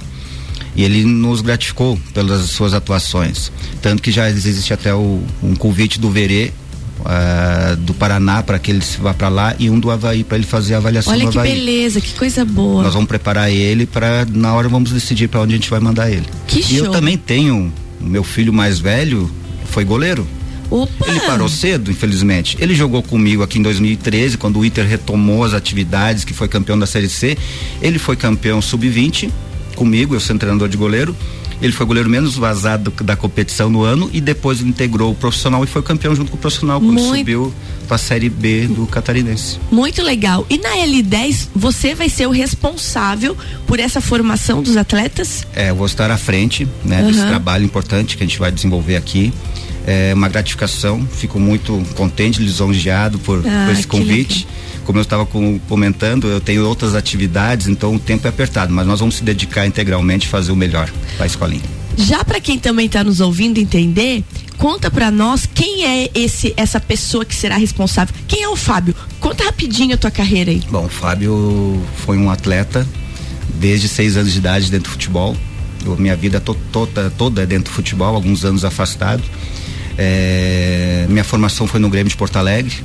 E 0.78 0.84
ele 0.84 1.04
nos 1.04 1.40
gratificou 1.40 1.98
pelas 2.14 2.50
suas 2.50 2.72
atuações. 2.72 3.50
Tanto 3.82 4.00
que 4.00 4.12
já 4.12 4.30
existe 4.30 4.72
até 4.72 4.94
o, 4.94 5.20
um 5.42 5.56
convite 5.56 5.98
do 6.00 6.08
Verê 6.08 6.52
Uh, 6.98 7.76
do 7.76 7.94
Paraná 7.94 8.42
para 8.42 8.58
que 8.58 8.72
ele 8.72 8.82
vá 8.98 9.14
para 9.14 9.28
lá 9.28 9.54
e 9.56 9.70
um 9.70 9.78
do 9.78 9.88
Havaí 9.88 10.24
para 10.24 10.36
ele 10.36 10.44
fazer 10.44 10.74
a 10.74 10.78
avaliação 10.78 11.12
Olha 11.12 11.28
que 11.28 11.38
beleza, 11.38 12.00
que 12.00 12.12
coisa 12.14 12.44
boa. 12.44 12.82
Nós 12.82 12.92
vamos 12.92 13.06
preparar 13.06 13.52
ele 13.52 13.86
para 13.86 14.26
na 14.28 14.52
hora 14.52 14.68
vamos 14.68 14.90
decidir 14.90 15.28
para 15.28 15.40
onde 15.40 15.54
a 15.54 15.56
gente 15.56 15.70
vai 15.70 15.78
mandar 15.78 16.10
ele. 16.10 16.26
Que 16.48 16.58
e 16.58 16.62
show. 16.64 16.86
eu 16.86 16.90
também 16.90 17.16
tenho 17.16 17.72
meu 18.00 18.24
filho 18.24 18.52
mais 18.52 18.80
velho 18.80 19.30
foi 19.66 19.84
goleiro. 19.84 20.26
Opa. 20.68 21.08
Ele 21.08 21.20
parou 21.20 21.48
cedo, 21.48 21.88
infelizmente. 21.88 22.58
Ele 22.60 22.74
jogou 22.74 23.00
comigo 23.00 23.44
aqui 23.44 23.60
em 23.60 23.62
2013, 23.62 24.36
quando 24.36 24.58
o 24.58 24.64
Inter 24.64 24.84
retomou 24.84 25.44
as 25.44 25.54
atividades, 25.54 26.24
que 26.24 26.34
foi 26.34 26.48
campeão 26.48 26.76
da 26.76 26.86
Série 26.86 27.08
C. 27.08 27.38
Ele 27.80 27.98
foi 27.98 28.16
campeão 28.16 28.60
sub-20 28.60 29.30
comigo, 29.78 30.14
eu 30.14 30.20
sou 30.20 30.36
treinador 30.36 30.68
de 30.68 30.76
goleiro. 30.76 31.14
Ele 31.62 31.72
foi 31.72 31.86
goleiro 31.86 32.08
menos 32.08 32.36
vazado 32.36 32.92
da 33.02 33.16
competição 33.16 33.68
no 33.68 33.82
ano 33.82 34.10
e 34.12 34.20
depois 34.20 34.60
integrou 34.60 35.10
o 35.10 35.14
profissional 35.14 35.64
e 35.64 35.66
foi 35.66 35.82
campeão 35.82 36.14
junto 36.14 36.30
com 36.30 36.36
o 36.36 36.40
profissional 36.40 36.80
quando 36.80 37.00
Muito... 37.00 37.18
subiu 37.18 37.54
para 37.86 37.96
a 37.96 37.98
Série 37.98 38.28
B 38.28 38.68
do 38.68 38.86
Catarinense. 38.86 39.58
Muito 39.70 40.02
legal. 40.02 40.46
E 40.48 40.58
na 40.58 40.70
L10 40.70 41.48
você 41.54 41.94
vai 41.94 42.08
ser 42.08 42.26
o 42.26 42.30
responsável 42.30 43.36
por 43.66 43.80
essa 43.80 44.00
formação 44.00 44.62
dos 44.62 44.76
atletas? 44.76 45.44
É, 45.54 45.70
eu 45.70 45.74
vou 45.74 45.86
estar 45.86 46.10
à 46.10 46.18
frente, 46.18 46.68
né, 46.84 47.00
uhum. 47.00 47.08
desse 47.08 47.26
trabalho 47.26 47.64
importante 47.64 48.16
que 48.16 48.22
a 48.22 48.26
gente 48.26 48.38
vai 48.38 48.52
desenvolver 48.52 48.96
aqui. 48.96 49.32
É 49.84 50.12
uma 50.14 50.28
gratificação, 50.28 51.08
fico 51.10 51.40
muito 51.40 51.82
contente, 51.96 52.40
lisonjeado 52.40 53.18
por, 53.18 53.38
ah, 53.38 53.66
por 53.66 53.72
esse 53.72 53.86
convite. 53.86 54.46
Como 54.88 54.98
eu 54.98 55.02
estava 55.02 55.26
comentando, 55.68 56.28
eu 56.28 56.40
tenho 56.40 56.66
outras 56.66 56.94
atividades, 56.94 57.66
então 57.66 57.96
o 57.96 57.98
tempo 57.98 58.26
é 58.26 58.30
apertado, 58.30 58.72
mas 58.72 58.86
nós 58.86 59.00
vamos 59.00 59.16
se 59.16 59.22
dedicar 59.22 59.66
integralmente 59.66 60.26
a 60.26 60.30
fazer 60.30 60.50
o 60.50 60.56
melhor 60.56 60.90
para 61.14 61.24
a 61.24 61.26
escolinha. 61.26 61.60
Já 61.98 62.24
para 62.24 62.40
quem 62.40 62.58
também 62.58 62.86
está 62.86 63.04
nos 63.04 63.20
ouvindo 63.20 63.58
entender, 63.58 64.24
conta 64.56 64.90
para 64.90 65.10
nós 65.10 65.44
quem 65.44 65.84
é 65.84 66.10
esse 66.14 66.54
essa 66.56 66.80
pessoa 66.80 67.22
que 67.22 67.34
será 67.34 67.58
responsável. 67.58 68.14
Quem 68.26 68.42
é 68.42 68.48
o 68.48 68.56
Fábio? 68.56 68.94
Conta 69.20 69.44
rapidinho 69.44 69.94
a 69.94 69.98
tua 69.98 70.10
carreira 70.10 70.52
aí. 70.52 70.62
Bom, 70.70 70.86
o 70.86 70.88
Fábio 70.88 71.82
foi 72.06 72.16
um 72.16 72.30
atleta 72.30 72.88
desde 73.60 73.88
seis 73.90 74.16
anos 74.16 74.32
de 74.32 74.38
idade 74.38 74.70
dentro 74.70 74.88
do 74.88 74.92
futebol. 74.92 75.36
Eu, 75.84 75.98
minha 75.98 76.16
vida 76.16 76.40
to, 76.40 76.56
toda, 76.72 77.10
toda 77.10 77.42
é 77.42 77.46
dentro 77.46 77.70
do 77.70 77.74
futebol, 77.74 78.14
alguns 78.14 78.42
anos 78.42 78.64
afastado. 78.64 79.22
É, 79.98 81.04
minha 81.10 81.24
formação 81.24 81.66
foi 81.66 81.78
no 81.78 81.90
Grêmio 81.90 82.08
de 82.08 82.16
Porto 82.16 82.36
Alegre, 82.36 82.82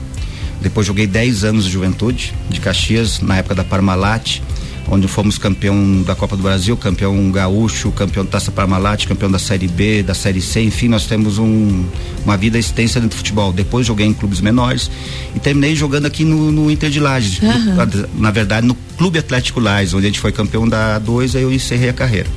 depois 0.64 0.88
joguei 0.88 1.06
10 1.06 1.44
anos 1.44 1.66
de 1.66 1.72
juventude, 1.72 2.34
de 2.50 2.60
Caxias, 2.60 3.20
na 3.20 3.38
época 3.38 3.54
da 3.54 3.64
Parmalat, 3.66 4.42
onde 4.88 5.08
fomos 5.08 5.38
campeão 5.38 6.02
da 6.02 6.16
Copa 6.16 6.38
do 6.38 6.44
Brasil, 6.44 6.76
campeão 6.78 7.30
gaúcho, 7.32 7.92
campeão 7.92 8.24
da 8.24 8.32
Taça 8.32 8.52
Parmalat, 8.52 9.06
campeão 9.06 9.30
da 9.30 9.40
Série 9.40 9.68
B, 9.68 10.04
da 10.04 10.14
Série 10.14 10.42
C, 10.42 10.62
enfim, 10.64 10.88
nós 10.88 11.06
temos 11.06 11.38
um, 11.38 11.86
uma 12.24 12.38
vida 12.38 12.58
extensa 12.58 13.00
dentro 13.00 13.16
do 13.16 13.18
futebol. 13.18 13.52
Depois 13.52 13.86
joguei 13.86 14.06
em 14.06 14.14
clubes 14.14 14.40
menores 14.40 14.90
e 15.36 15.40
terminei 15.40 15.76
jogando 15.76 16.06
aqui 16.06 16.24
no, 16.24 16.52
no 16.52 16.72
Inter 16.72 16.90
de 16.90 17.00
Lages, 17.00 17.40
uhum. 17.42 17.76
na 18.18 18.32
verdade 18.32 18.66
no 18.66 18.76
Clube 18.98 19.20
Atlético 19.20 19.60
Lages, 19.60 19.94
onde 19.94 20.06
a 20.06 20.10
gente 20.10 20.20
foi 20.20 20.32
campeão 20.32 20.68
da 20.68 21.00
A2, 21.00 21.36
aí 21.36 21.44
eu 21.44 21.52
encerrei 21.52 21.90
a 21.90 21.94
carreira. 21.94 22.30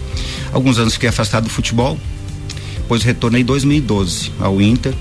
Alguns 0.52 0.78
anos 0.78 0.94
fiquei 0.94 1.08
afastado 1.08 1.44
do 1.44 1.50
futebol, 1.50 1.98
depois 2.76 3.02
retornei 3.02 3.42
em 3.42 3.44
2012 3.44 4.32
ao 4.40 4.60
Inter 4.60 4.94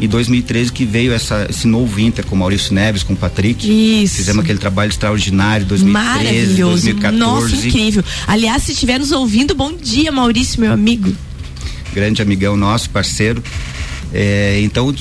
e 0.00 0.08
2013 0.08 0.72
que 0.72 0.84
veio 0.84 1.12
essa, 1.12 1.46
esse 1.48 1.66
novo 1.66 2.00
Inter 2.00 2.24
com 2.26 2.34
Maurício 2.34 2.74
Neves, 2.74 3.02
com 3.02 3.12
o 3.12 3.16
Patrick. 3.16 3.66
Isso. 4.02 4.16
Fizemos 4.16 4.44
aquele 4.44 4.58
trabalho 4.58 4.90
extraordinário 4.90 5.66
2013, 5.66 5.92
Maravilhoso. 5.92 6.82
2014. 6.82 7.18
Nossa, 7.18 7.66
incrível. 7.66 8.04
Aliás, 8.26 8.62
se 8.62 8.72
estiver 8.72 8.98
nos 8.98 9.12
ouvindo, 9.12 9.54
bom 9.54 9.72
dia, 9.72 10.10
Maurício, 10.10 10.60
meu 10.60 10.72
amigo. 10.72 11.14
Grande 11.94 12.22
amigão 12.22 12.56
nosso, 12.56 12.90
parceiro. 12.90 13.42
É, 14.12 14.60
então, 14.62 14.94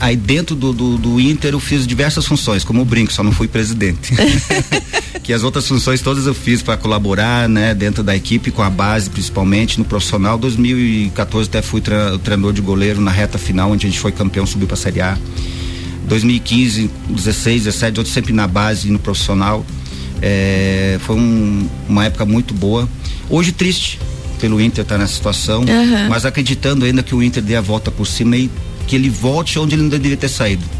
aí 0.00 0.16
dentro 0.16 0.56
do, 0.56 0.72
do, 0.72 0.98
do, 0.98 1.20
Inter 1.20 1.52
eu 1.52 1.60
fiz 1.60 1.86
diversas 1.86 2.26
funções, 2.26 2.64
como 2.64 2.82
o 2.82 2.84
brinco, 2.84 3.12
só 3.12 3.22
não 3.22 3.32
fui 3.32 3.48
presidente. 3.48 4.12
que 5.26 5.32
as 5.32 5.42
outras 5.42 5.66
funções 5.66 6.00
todas 6.00 6.24
eu 6.24 6.32
fiz 6.32 6.62
para 6.62 6.76
colaborar, 6.76 7.48
né, 7.48 7.74
dentro 7.74 8.04
da 8.04 8.14
equipe, 8.14 8.52
com 8.52 8.62
a 8.62 8.70
base 8.70 9.10
principalmente, 9.10 9.76
no 9.76 9.84
profissional. 9.84 10.38
2014 10.38 11.48
até 11.48 11.60
fui 11.60 11.80
treinador 11.80 12.52
de 12.52 12.60
goleiro 12.60 13.00
na 13.00 13.10
reta 13.10 13.36
final, 13.36 13.72
onde 13.72 13.88
a 13.88 13.90
gente 13.90 13.98
foi 13.98 14.12
campeão, 14.12 14.46
subiu 14.46 14.68
para 14.68 14.74
a 14.74 14.78
Série 14.78 15.00
A. 15.00 15.18
2015, 16.06 16.88
16, 17.08 17.64
17, 17.64 17.98
outros 17.98 18.14
sempre 18.14 18.32
na 18.32 18.46
base 18.46 18.86
e 18.86 18.92
no 18.92 19.00
profissional. 19.00 19.66
É, 20.22 20.96
foi 21.00 21.16
um, 21.16 21.68
uma 21.88 22.04
época 22.04 22.24
muito 22.24 22.54
boa. 22.54 22.88
Hoje 23.28 23.50
triste 23.50 23.98
pelo 24.40 24.60
Inter 24.60 24.82
estar 24.82 24.94
tá 24.94 25.00
nessa 25.00 25.14
situação, 25.14 25.62
uhum. 25.62 26.08
mas 26.08 26.24
acreditando 26.24 26.84
ainda 26.84 27.02
que 27.02 27.16
o 27.16 27.20
Inter 27.20 27.42
dê 27.42 27.56
a 27.56 27.60
volta 27.60 27.90
por 27.90 28.06
cima 28.06 28.36
e 28.36 28.48
que 28.86 28.94
ele 28.94 29.10
volte 29.10 29.58
onde 29.58 29.74
ele 29.74 29.82
não 29.82 29.90
deveria 29.90 30.16
ter 30.16 30.28
saído 30.28 30.75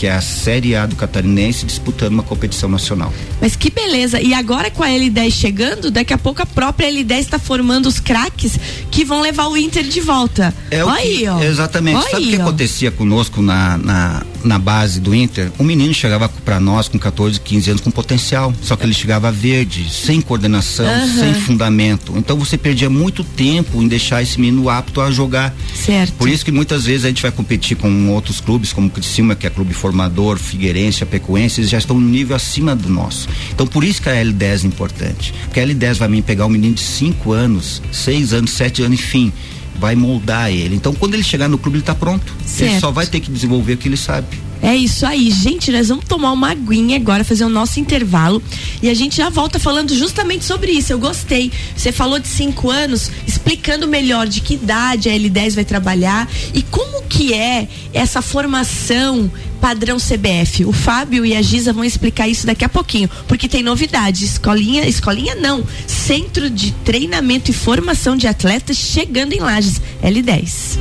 que 0.00 0.06
é 0.06 0.12
a 0.12 0.22
Série 0.22 0.74
A 0.74 0.86
do 0.86 0.96
Catarinense, 0.96 1.66
disputando 1.66 2.14
uma 2.14 2.22
competição 2.22 2.70
nacional. 2.70 3.12
Mas 3.38 3.54
que 3.54 3.70
beleza! 3.70 4.18
E 4.18 4.32
agora 4.32 4.70
com 4.70 4.82
a 4.82 4.88
L10 4.88 5.30
chegando, 5.30 5.90
daqui 5.90 6.14
a 6.14 6.16
pouco 6.16 6.40
a 6.40 6.46
própria 6.46 6.90
L10 6.90 7.18
está 7.18 7.38
formando 7.38 7.84
os 7.84 8.00
craques 8.00 8.58
que 8.90 9.04
vão 9.04 9.20
levar 9.20 9.48
o 9.48 9.58
Inter 9.58 9.84
de 9.84 10.00
volta. 10.00 10.54
É 10.70 10.82
Olha 10.82 10.94
aí, 10.94 11.28
ó. 11.28 11.42
Exatamente. 11.42 11.96
Olha 11.98 12.10
Sabe 12.12 12.24
o 12.24 12.30
que 12.30 12.38
ó. 12.38 12.40
acontecia 12.40 12.90
conosco 12.90 13.42
na, 13.42 13.76
na, 13.76 14.22
na, 14.44 14.58
base 14.58 15.00
do 15.00 15.14
Inter? 15.14 15.50
Um 15.58 15.64
menino 15.64 15.92
chegava 15.92 16.28
para 16.28 16.60
nós 16.60 16.88
com 16.88 16.98
14, 16.98 17.40
15 17.40 17.70
anos 17.70 17.82
com 17.82 17.90
potencial, 17.90 18.52
só 18.62 18.76
que 18.76 18.84
ele 18.84 18.94
chegava 18.94 19.30
verde, 19.30 19.88
sem 19.90 20.20
coordenação, 20.20 20.86
uhum. 20.86 21.18
sem 21.18 21.34
fundamento. 21.34 22.14
Então 22.16 22.36
você 22.38 22.56
perdia 22.56 22.90
muito 22.90 23.24
tempo 23.24 23.82
em 23.82 23.88
deixar 23.88 24.22
esse 24.22 24.40
menino 24.40 24.68
apto 24.68 25.00
a 25.00 25.10
jogar. 25.10 25.54
Certo. 25.74 26.14
Por 26.14 26.28
isso 26.28 26.44
que 26.44 26.52
muitas 26.52 26.84
vezes 26.84 27.04
a 27.04 27.08
gente 27.08 27.22
vai 27.22 27.32
competir 27.32 27.76
com 27.76 28.08
outros 28.10 28.40
clubes, 28.40 28.72
como 28.72 28.88
o 28.88 28.90
Criciúma, 28.90 29.34
que 29.34 29.46
é 29.46 29.50
clube 29.50 29.74
formador, 29.74 30.38
Figueirense, 30.38 31.02
Apecuense, 31.02 31.60
eles 31.60 31.70
já 31.70 31.78
estão 31.78 31.98
no 31.98 32.08
nível 32.08 32.36
acima 32.36 32.74
do 32.74 32.88
nosso. 32.88 33.28
Então 33.52 33.66
por 33.66 33.84
isso 33.84 34.02
que 34.02 34.08
a 34.08 34.14
L10 34.14 34.64
é 34.64 34.66
importante. 34.66 35.34
Porque 35.44 35.60
a 35.60 35.66
L10 35.66 35.94
vai 35.94 36.08
me 36.08 36.22
pegar 36.22 36.46
um 36.46 36.50
menino 36.50 36.74
de 36.74 36.82
5 36.82 37.32
anos, 37.32 37.82
6 37.92 38.32
anos, 38.32 38.50
7 38.50 38.82
anos, 38.82 38.98
enfim 39.00 39.32
vai 39.78 39.94
moldar 39.94 40.50
ele. 40.50 40.74
Então, 40.74 40.94
quando 40.94 41.14
ele 41.14 41.22
chegar 41.22 41.48
no 41.48 41.58
clube, 41.58 41.76
ele 41.76 41.82
está 41.82 41.94
pronto. 41.94 42.34
Certo. 42.44 42.72
Ele 42.72 42.80
só 42.80 42.90
vai 42.90 43.06
ter 43.06 43.20
que 43.20 43.30
desenvolver 43.30 43.74
o 43.74 43.76
que 43.76 43.88
ele 43.88 43.96
sabe. 43.96 44.26
É 44.62 44.76
isso 44.76 45.06
aí, 45.06 45.30
gente. 45.30 45.72
Nós 45.72 45.88
vamos 45.88 46.04
tomar 46.04 46.32
uma 46.32 46.50
aguinha 46.50 46.96
agora, 46.96 47.24
fazer 47.24 47.44
o 47.44 47.48
nosso 47.48 47.80
intervalo. 47.80 48.42
E 48.82 48.90
a 48.90 48.94
gente 48.94 49.16
já 49.16 49.30
volta 49.30 49.58
falando 49.58 49.94
justamente 49.96 50.44
sobre 50.44 50.72
isso. 50.72 50.92
Eu 50.92 50.98
gostei. 50.98 51.50
Você 51.74 51.90
falou 51.90 52.18
de 52.18 52.28
cinco 52.28 52.70
anos, 52.70 53.10
explicando 53.26 53.88
melhor 53.88 54.26
de 54.26 54.40
que 54.40 54.54
idade 54.54 55.08
a 55.08 55.12
L10 55.12 55.54
vai 55.54 55.64
trabalhar 55.64 56.28
e 56.52 56.62
como 56.62 57.02
que 57.04 57.32
é 57.32 57.68
essa 57.92 58.20
formação 58.20 59.30
padrão 59.60 59.98
CBF. 59.98 60.64
O 60.64 60.72
Fábio 60.72 61.24
e 61.24 61.36
a 61.36 61.42
Giza 61.42 61.72
vão 61.72 61.84
explicar 61.84 62.28
isso 62.28 62.46
daqui 62.46 62.64
a 62.64 62.68
pouquinho, 62.68 63.08
porque 63.28 63.48
tem 63.48 63.62
novidade. 63.62 64.24
Escolinha, 64.24 64.86
escolinha 64.86 65.34
não. 65.34 65.64
Centro 65.86 66.48
de 66.48 66.72
treinamento 66.72 67.50
e 67.50 67.54
formação 67.54 68.16
de 68.16 68.26
atletas 68.26 68.76
chegando 68.76 69.32
em 69.32 69.40
Lages. 69.40 69.80
L10. 70.02 70.78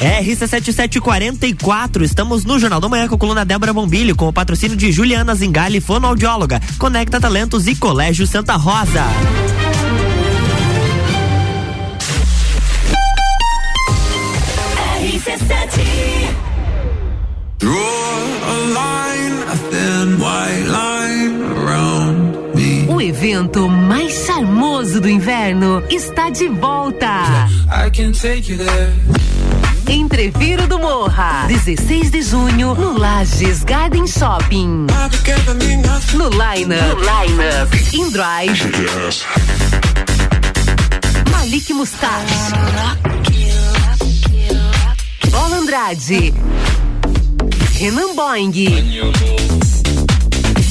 RC7744, 0.00 2.02
estamos 2.02 2.44
no 2.44 2.58
Jornal 2.58 2.80
da 2.80 2.88
Manhã 2.88 3.06
com 3.06 3.16
a 3.16 3.18
coluna 3.18 3.44
Débora 3.44 3.72
Bombilho, 3.72 4.16
com 4.16 4.28
o 4.28 4.32
patrocínio 4.32 4.76
de 4.76 4.90
Juliana 4.90 5.34
Zingali, 5.34 5.78
fonoaudióloga, 5.78 6.60
Conecta 6.78 7.20
Talentos 7.20 7.66
e 7.66 7.74
Colégio 7.74 8.26
Santa 8.26 8.56
Rosa. 8.56 9.04
O 22.88 23.00
evento 23.00 23.68
mais 23.68 24.12
charmoso 24.26 25.00
do 25.00 25.08
inverno 25.08 25.82
está 25.88 26.30
de 26.30 26.48
volta. 26.48 27.06
I 27.68 27.90
can 27.90 28.12
take 28.12 28.52
you 28.52 28.58
there. 28.58 28.92
Entreviro 29.90 30.68
do 30.68 30.78
Morra, 30.78 31.46
16 31.48 32.10
de 32.10 32.22
junho, 32.22 32.74
no 32.74 32.96
Lages 32.96 33.64
Garden 33.64 34.06
Shopping. 34.06 34.86
No 36.14 36.28
Line-Up, 36.28 36.96
no 36.96 37.00
line 37.00 37.42
In 37.92 38.10
Drive, 38.10 38.70
Malik 41.32 41.72
Mustache, 41.72 43.09
Andrade, 45.70 46.34
Renan 47.78 48.16
Boing, 48.16 48.52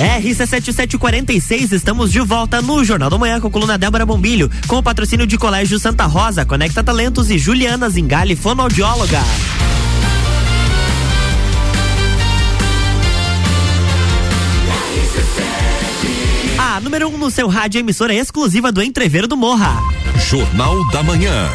RC7746, 0.00 1.72
estamos 1.72 2.10
de 2.10 2.20
volta 2.20 2.62
no 2.62 2.82
Jornal 2.82 3.10
da 3.10 3.18
Manhã 3.18 3.38
com 3.38 3.48
a 3.48 3.50
coluna 3.50 3.76
Débora 3.76 4.06
Bombilho, 4.06 4.50
com 4.66 4.78
o 4.78 4.82
patrocínio 4.82 5.26
de 5.26 5.36
Colégio 5.36 5.78
Santa 5.78 6.06
Rosa, 6.06 6.46
Conecta 6.46 6.82
Talentos 6.82 7.30
e 7.30 7.36
Juliana 7.36 7.88
Zingali, 7.90 8.34
fonoaudióloga. 8.34 9.20
A 16.58 16.80
número 16.80 17.08
1 17.08 17.14
um 17.14 17.18
no 17.18 17.30
seu 17.30 17.48
rádio 17.48 17.78
emissora 17.78 18.14
exclusiva 18.14 18.72
do 18.72 18.82
Entreveiro 18.82 19.28
do 19.28 19.36
Morra. 19.36 19.76
Jornal 20.16 20.88
da 20.90 21.02
Manhã. 21.02 21.48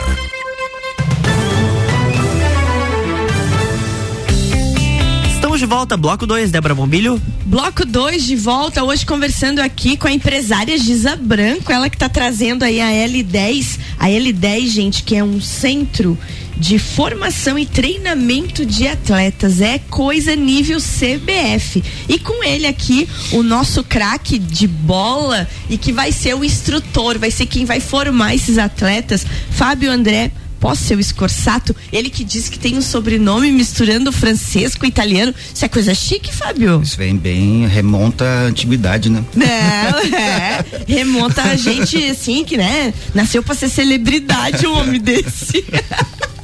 De 5.66 5.70
volta, 5.70 5.98
bloco 5.98 6.28
2, 6.28 6.52
Débora 6.52 6.76
Bombilho. 6.76 7.20
Bloco 7.44 7.84
2 7.84 8.24
de 8.24 8.36
volta, 8.36 8.84
hoje 8.84 9.04
conversando 9.04 9.58
aqui 9.58 9.98
com 9.98 10.08
a 10.08 10.12
empresária 10.12 10.78
Giza 10.78 11.16
Branco, 11.16 11.72
ela 11.72 11.90
que 11.90 11.96
está 11.96 12.08
trazendo 12.08 12.62
aí 12.62 12.80
a 12.80 12.90
L10. 12.90 13.80
A 13.98 14.06
L10, 14.06 14.68
gente, 14.68 15.02
que 15.02 15.16
é 15.16 15.24
um 15.24 15.42
centro 15.42 16.16
de 16.56 16.78
formação 16.78 17.58
e 17.58 17.66
treinamento 17.66 18.64
de 18.64 18.88
atletas. 18.88 19.60
É 19.60 19.80
coisa 19.80 20.36
nível 20.36 20.78
CBF. 20.78 21.84
E 22.08 22.20
com 22.20 22.44
ele 22.44 22.68
aqui, 22.68 23.10
o 23.32 23.42
nosso 23.42 23.84
craque 23.84 24.38
de 24.38 24.68
bola 24.68 25.48
e 25.68 25.80
que 25.80 25.92
vai 25.92 26.12
ser 26.12 26.36
o 26.36 26.46
instrutor, 26.46 27.18
vai 27.18 27.32
ser 27.32 27.48
quem 27.48 27.66
vai 27.66 27.80
formar 27.80 28.36
esses 28.36 28.60
atletas, 28.60 29.26
Fábio 29.50 29.92
André 29.92 30.32
posso 30.66 30.84
ser 30.84 30.98
o 30.98 31.04
Scorsato? 31.04 31.76
Ele 31.94 32.10
que 32.10 32.24
diz 32.24 32.50
que 32.50 32.58
tem 32.58 32.76
um 32.76 32.82
sobrenome 32.82 33.52
misturando 33.52 34.12
francês 34.12 34.74
com 34.74 34.84
italiano. 34.84 35.32
Isso 35.54 35.64
é 35.64 35.68
coisa 35.68 35.94
chique, 35.94 36.34
Fábio? 36.34 36.82
Isso 36.82 36.98
vem 36.98 37.16
bem, 37.16 37.68
remonta 37.68 38.26
à 38.26 38.42
antiguidade, 38.46 39.08
né? 39.08 39.24
É, 39.40 40.16
é. 40.16 40.66
Remonta 40.88 41.44
a 41.44 41.56
gente, 41.56 42.04
assim, 42.10 42.44
que, 42.44 42.58
né? 42.58 42.92
Nasceu 43.14 43.44
pra 43.44 43.54
ser 43.54 43.70
celebridade 43.70 44.66
um 44.66 44.76
homem 44.76 45.00
desse. 45.00 45.64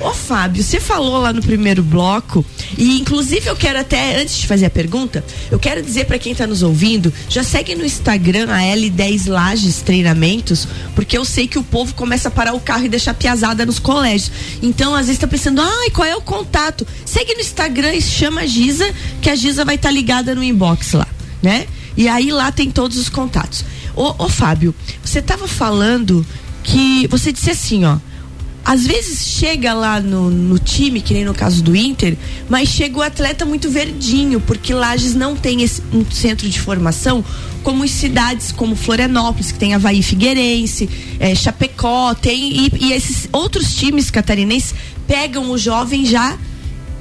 Ô 0.00 0.12
Fábio, 0.12 0.62
você 0.62 0.80
falou 0.80 1.18
lá 1.18 1.32
no 1.32 1.42
primeiro 1.42 1.82
bloco, 1.82 2.44
e 2.76 2.98
inclusive 2.98 3.46
eu 3.46 3.56
quero 3.56 3.78
até, 3.78 4.20
antes 4.20 4.38
de 4.38 4.46
fazer 4.46 4.66
a 4.66 4.70
pergunta, 4.70 5.24
eu 5.50 5.58
quero 5.58 5.82
dizer 5.82 6.06
para 6.06 6.18
quem 6.18 6.34
tá 6.34 6.46
nos 6.46 6.62
ouvindo, 6.62 7.12
já 7.28 7.44
segue 7.44 7.74
no 7.74 7.84
Instagram 7.84 8.50
a 8.50 8.60
L10 8.60 9.28
Lages 9.28 9.82
Treinamentos, 9.82 10.66
porque 10.94 11.16
eu 11.16 11.24
sei 11.24 11.46
que 11.46 11.58
o 11.58 11.62
povo 11.62 11.94
começa 11.94 12.28
a 12.28 12.30
parar 12.30 12.54
o 12.54 12.60
carro 12.60 12.84
e 12.84 12.88
deixar 12.88 13.14
piazada 13.14 13.64
nos 13.66 13.78
colégios. 13.78 14.32
Então, 14.62 14.94
às 14.94 15.06
vezes 15.06 15.20
tá 15.20 15.26
pensando, 15.26 15.60
ai, 15.60 15.90
qual 15.90 16.06
é 16.06 16.16
o 16.16 16.20
contato? 16.20 16.86
Segue 17.04 17.34
no 17.34 17.40
Instagram 17.40 17.94
e 17.94 18.02
chama 18.02 18.42
a 18.42 18.46
Giza, 18.46 18.92
que 19.20 19.30
a 19.30 19.36
Giza 19.36 19.64
vai 19.64 19.76
estar 19.76 19.88
tá 19.88 19.94
ligada 19.94 20.34
no 20.34 20.42
inbox 20.42 20.92
lá, 20.92 21.06
né? 21.42 21.66
E 21.96 22.08
aí 22.08 22.30
lá 22.32 22.50
tem 22.50 22.70
todos 22.70 22.96
os 22.96 23.08
contatos. 23.08 23.64
Ô, 23.94 24.24
ô 24.24 24.28
Fábio, 24.28 24.74
você 25.04 25.20
tava 25.20 25.46
falando 25.46 26.26
que 26.62 27.06
você 27.08 27.32
disse 27.32 27.50
assim, 27.50 27.84
ó, 27.84 27.98
às 28.64 28.86
vezes 28.86 29.26
chega 29.26 29.74
lá 29.74 30.00
no, 30.00 30.30
no, 30.30 30.58
time, 30.58 31.00
que 31.00 31.12
nem 31.12 31.24
no 31.24 31.34
caso 31.34 31.62
do 31.62 31.74
Inter, 31.74 32.16
mas 32.48 32.68
chega 32.68 32.98
o 32.98 33.02
atleta 33.02 33.44
muito 33.44 33.68
verdinho, 33.68 34.40
porque 34.40 34.72
Lages 34.72 35.14
não 35.14 35.34
tem 35.34 35.62
esse, 35.62 35.82
um 35.92 36.08
centro 36.10 36.48
de 36.48 36.60
formação 36.60 37.24
como 37.62 37.86
cidades 37.86 38.52
como 38.52 38.74
Florianópolis, 38.74 39.52
que 39.52 39.58
tem 39.58 39.74
Havaí 39.74 40.02
Figueirense, 40.02 40.88
é, 41.18 41.34
Chapecó, 41.34 42.14
tem, 42.14 42.66
e, 42.66 42.72
e 42.80 42.92
esses 42.92 43.28
outros 43.32 43.74
times 43.74 44.10
catarinenses 44.10 44.74
pegam 45.06 45.50
o 45.50 45.58
jovem 45.58 46.04
já 46.04 46.38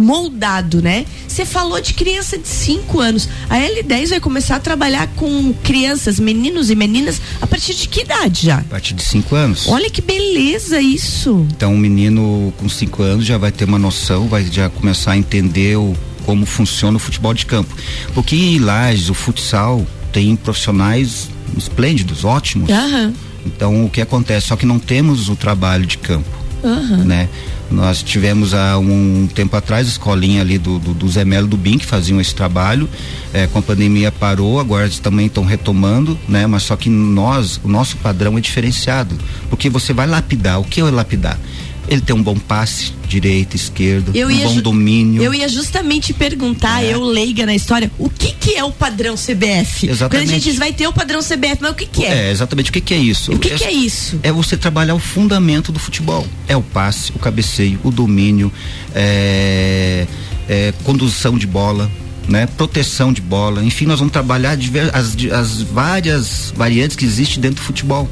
moldado, 0.01 0.81
né? 0.81 1.05
Você 1.27 1.45
falou 1.45 1.79
de 1.79 1.93
criança 1.93 2.37
de 2.37 2.47
5 2.47 2.99
anos. 2.99 3.29
A 3.49 3.57
L10 3.57 4.09
vai 4.09 4.19
começar 4.19 4.55
a 4.57 4.59
trabalhar 4.59 5.07
com 5.15 5.53
crianças, 5.63 6.19
meninos 6.19 6.69
e 6.69 6.75
meninas, 6.75 7.21
a 7.41 7.47
partir 7.47 7.73
de 7.73 7.87
que 7.87 8.01
idade 8.01 8.47
já? 8.47 8.57
A 8.57 8.63
partir 8.63 8.93
de 8.93 9.03
5 9.03 9.35
anos. 9.35 9.67
Olha 9.67 9.89
que 9.89 10.01
beleza 10.01 10.81
isso. 10.81 11.45
Então, 11.51 11.73
um 11.73 11.77
menino 11.77 12.53
com 12.57 12.67
5 12.67 13.03
anos 13.03 13.25
já 13.25 13.37
vai 13.37 13.51
ter 13.51 13.65
uma 13.65 13.79
noção, 13.79 14.27
vai 14.27 14.45
já 14.45 14.69
começar 14.69 15.11
a 15.11 15.17
entender 15.17 15.77
o, 15.77 15.95
como 16.25 16.45
funciona 16.45 16.97
o 16.97 16.99
futebol 16.99 17.33
de 17.33 17.45
campo. 17.45 17.75
Porque 18.13 18.35
em 18.35 18.59
Lages, 18.59 19.09
o 19.09 19.13
futsal 19.13 19.85
tem 20.11 20.35
profissionais 20.35 21.29
esplêndidos, 21.57 22.25
ótimos. 22.25 22.69
Uhum. 22.69 23.13
Então, 23.45 23.85
o 23.85 23.89
que 23.89 24.01
acontece? 24.01 24.47
Só 24.47 24.55
que 24.55 24.65
não 24.65 24.79
temos 24.79 25.29
o 25.29 25.35
trabalho 25.35 25.85
de 25.85 25.97
campo, 25.97 26.29
uhum. 26.63 27.03
né? 27.03 27.29
Nós 27.69 28.03
tivemos 28.03 28.53
há 28.53 28.77
um 28.77 29.29
tempo 29.33 29.55
atrás 29.55 29.87
a 29.87 29.89
escolinha 29.89 30.41
ali 30.41 30.57
do, 30.57 30.77
do, 30.77 30.93
do 30.93 31.09
Zé 31.09 31.23
Melo 31.23 31.47
do 31.47 31.55
BIM 31.55 31.77
que 31.77 31.85
faziam 31.85 32.19
esse 32.19 32.35
trabalho. 32.35 32.89
É, 33.33 33.47
com 33.47 33.59
a 33.59 33.61
pandemia 33.61 34.11
parou, 34.11 34.59
agora 34.59 34.89
também 35.01 35.27
estão 35.27 35.45
retomando, 35.45 36.19
né? 36.27 36.45
Mas 36.45 36.63
só 36.63 36.75
que 36.75 36.89
nós, 36.89 37.61
o 37.63 37.69
nosso 37.69 37.95
padrão 37.97 38.37
é 38.37 38.41
diferenciado. 38.41 39.17
Porque 39.49 39.69
você 39.69 39.93
vai 39.93 40.05
lapidar. 40.05 40.59
O 40.59 40.65
que 40.65 40.81
é 40.81 40.83
lapidar? 40.83 41.39
Ele 41.87 42.01
tem 42.01 42.15
um 42.15 42.21
bom 42.21 42.35
passe, 42.35 42.93
direita, 43.07 43.55
esquerda, 43.55 44.11
eu 44.13 44.27
um 44.27 44.37
bom 44.37 44.61
domínio. 44.61 45.21
Eu 45.21 45.33
ia 45.33 45.49
justamente 45.49 46.13
perguntar, 46.13 46.83
é. 46.83 46.93
eu 46.93 47.01
leiga 47.03 47.45
na 47.45 47.53
história, 47.53 47.91
o 47.97 48.09
que 48.09 48.31
que 48.31 48.55
é 48.55 48.63
o 48.63 48.71
padrão 48.71 49.15
CBF? 49.15 49.89
Exatamente. 49.89 50.09
Quando 50.09 50.29
a 50.29 50.33
gente 50.33 50.43
diz 50.43 50.57
vai 50.57 50.71
ter 50.71 50.87
o 50.87 50.93
padrão 50.93 51.19
CBF, 51.21 51.57
mas 51.59 51.71
o 51.71 51.75
que 51.75 51.85
que 51.85 52.05
é? 52.05 52.27
É, 52.27 52.31
exatamente, 52.31 52.69
o 52.69 52.73
que 52.73 52.81
que 52.81 52.93
é 52.93 52.97
isso? 52.97 53.33
O 53.33 53.39
que 53.39 53.51
é, 53.51 53.55
que 53.55 53.63
é 53.63 53.71
isso? 53.71 54.19
É 54.23 54.31
você 54.31 54.55
trabalhar 54.55 54.95
o 54.95 54.99
fundamento 54.99 55.71
do 55.71 55.79
futebol. 55.79 56.25
É 56.47 56.55
o 56.55 56.61
passe, 56.61 57.11
o 57.15 57.19
cabeceio, 57.19 57.79
o 57.83 57.91
domínio, 57.91 58.51
é, 58.95 60.07
é 60.47 60.73
condução 60.83 61.37
de 61.37 61.47
bola, 61.47 61.91
né? 62.27 62.47
Proteção 62.57 63.11
de 63.11 63.21
bola, 63.21 63.63
enfim, 63.63 63.85
nós 63.85 63.99
vamos 63.99 64.13
trabalhar 64.13 64.57
as, 64.93 65.15
as 65.31 65.61
várias 65.61 66.53
variantes 66.55 66.95
que 66.95 67.05
existem 67.05 67.41
dentro 67.41 67.57
do 67.57 67.65
futebol. 67.65 68.09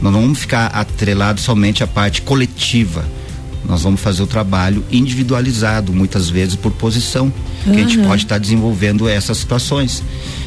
Nós 0.00 0.12
não 0.12 0.22
vamos 0.22 0.38
ficar 0.38 0.66
atrelados 0.66 1.44
somente 1.44 1.82
à 1.82 1.86
parte 1.86 2.22
coletiva. 2.22 3.04
Nós 3.64 3.82
vamos 3.82 4.00
fazer 4.00 4.22
o 4.22 4.26
trabalho 4.26 4.84
individualizado, 4.90 5.92
muitas 5.92 6.30
vezes 6.30 6.54
por 6.54 6.72
posição, 6.72 7.32
uhum. 7.66 7.72
que 7.72 7.80
a 7.80 7.82
gente 7.82 7.98
pode 7.98 8.22
estar 8.22 8.38
desenvolvendo 8.38 9.08
essas 9.08 9.36
situações. 9.38 10.02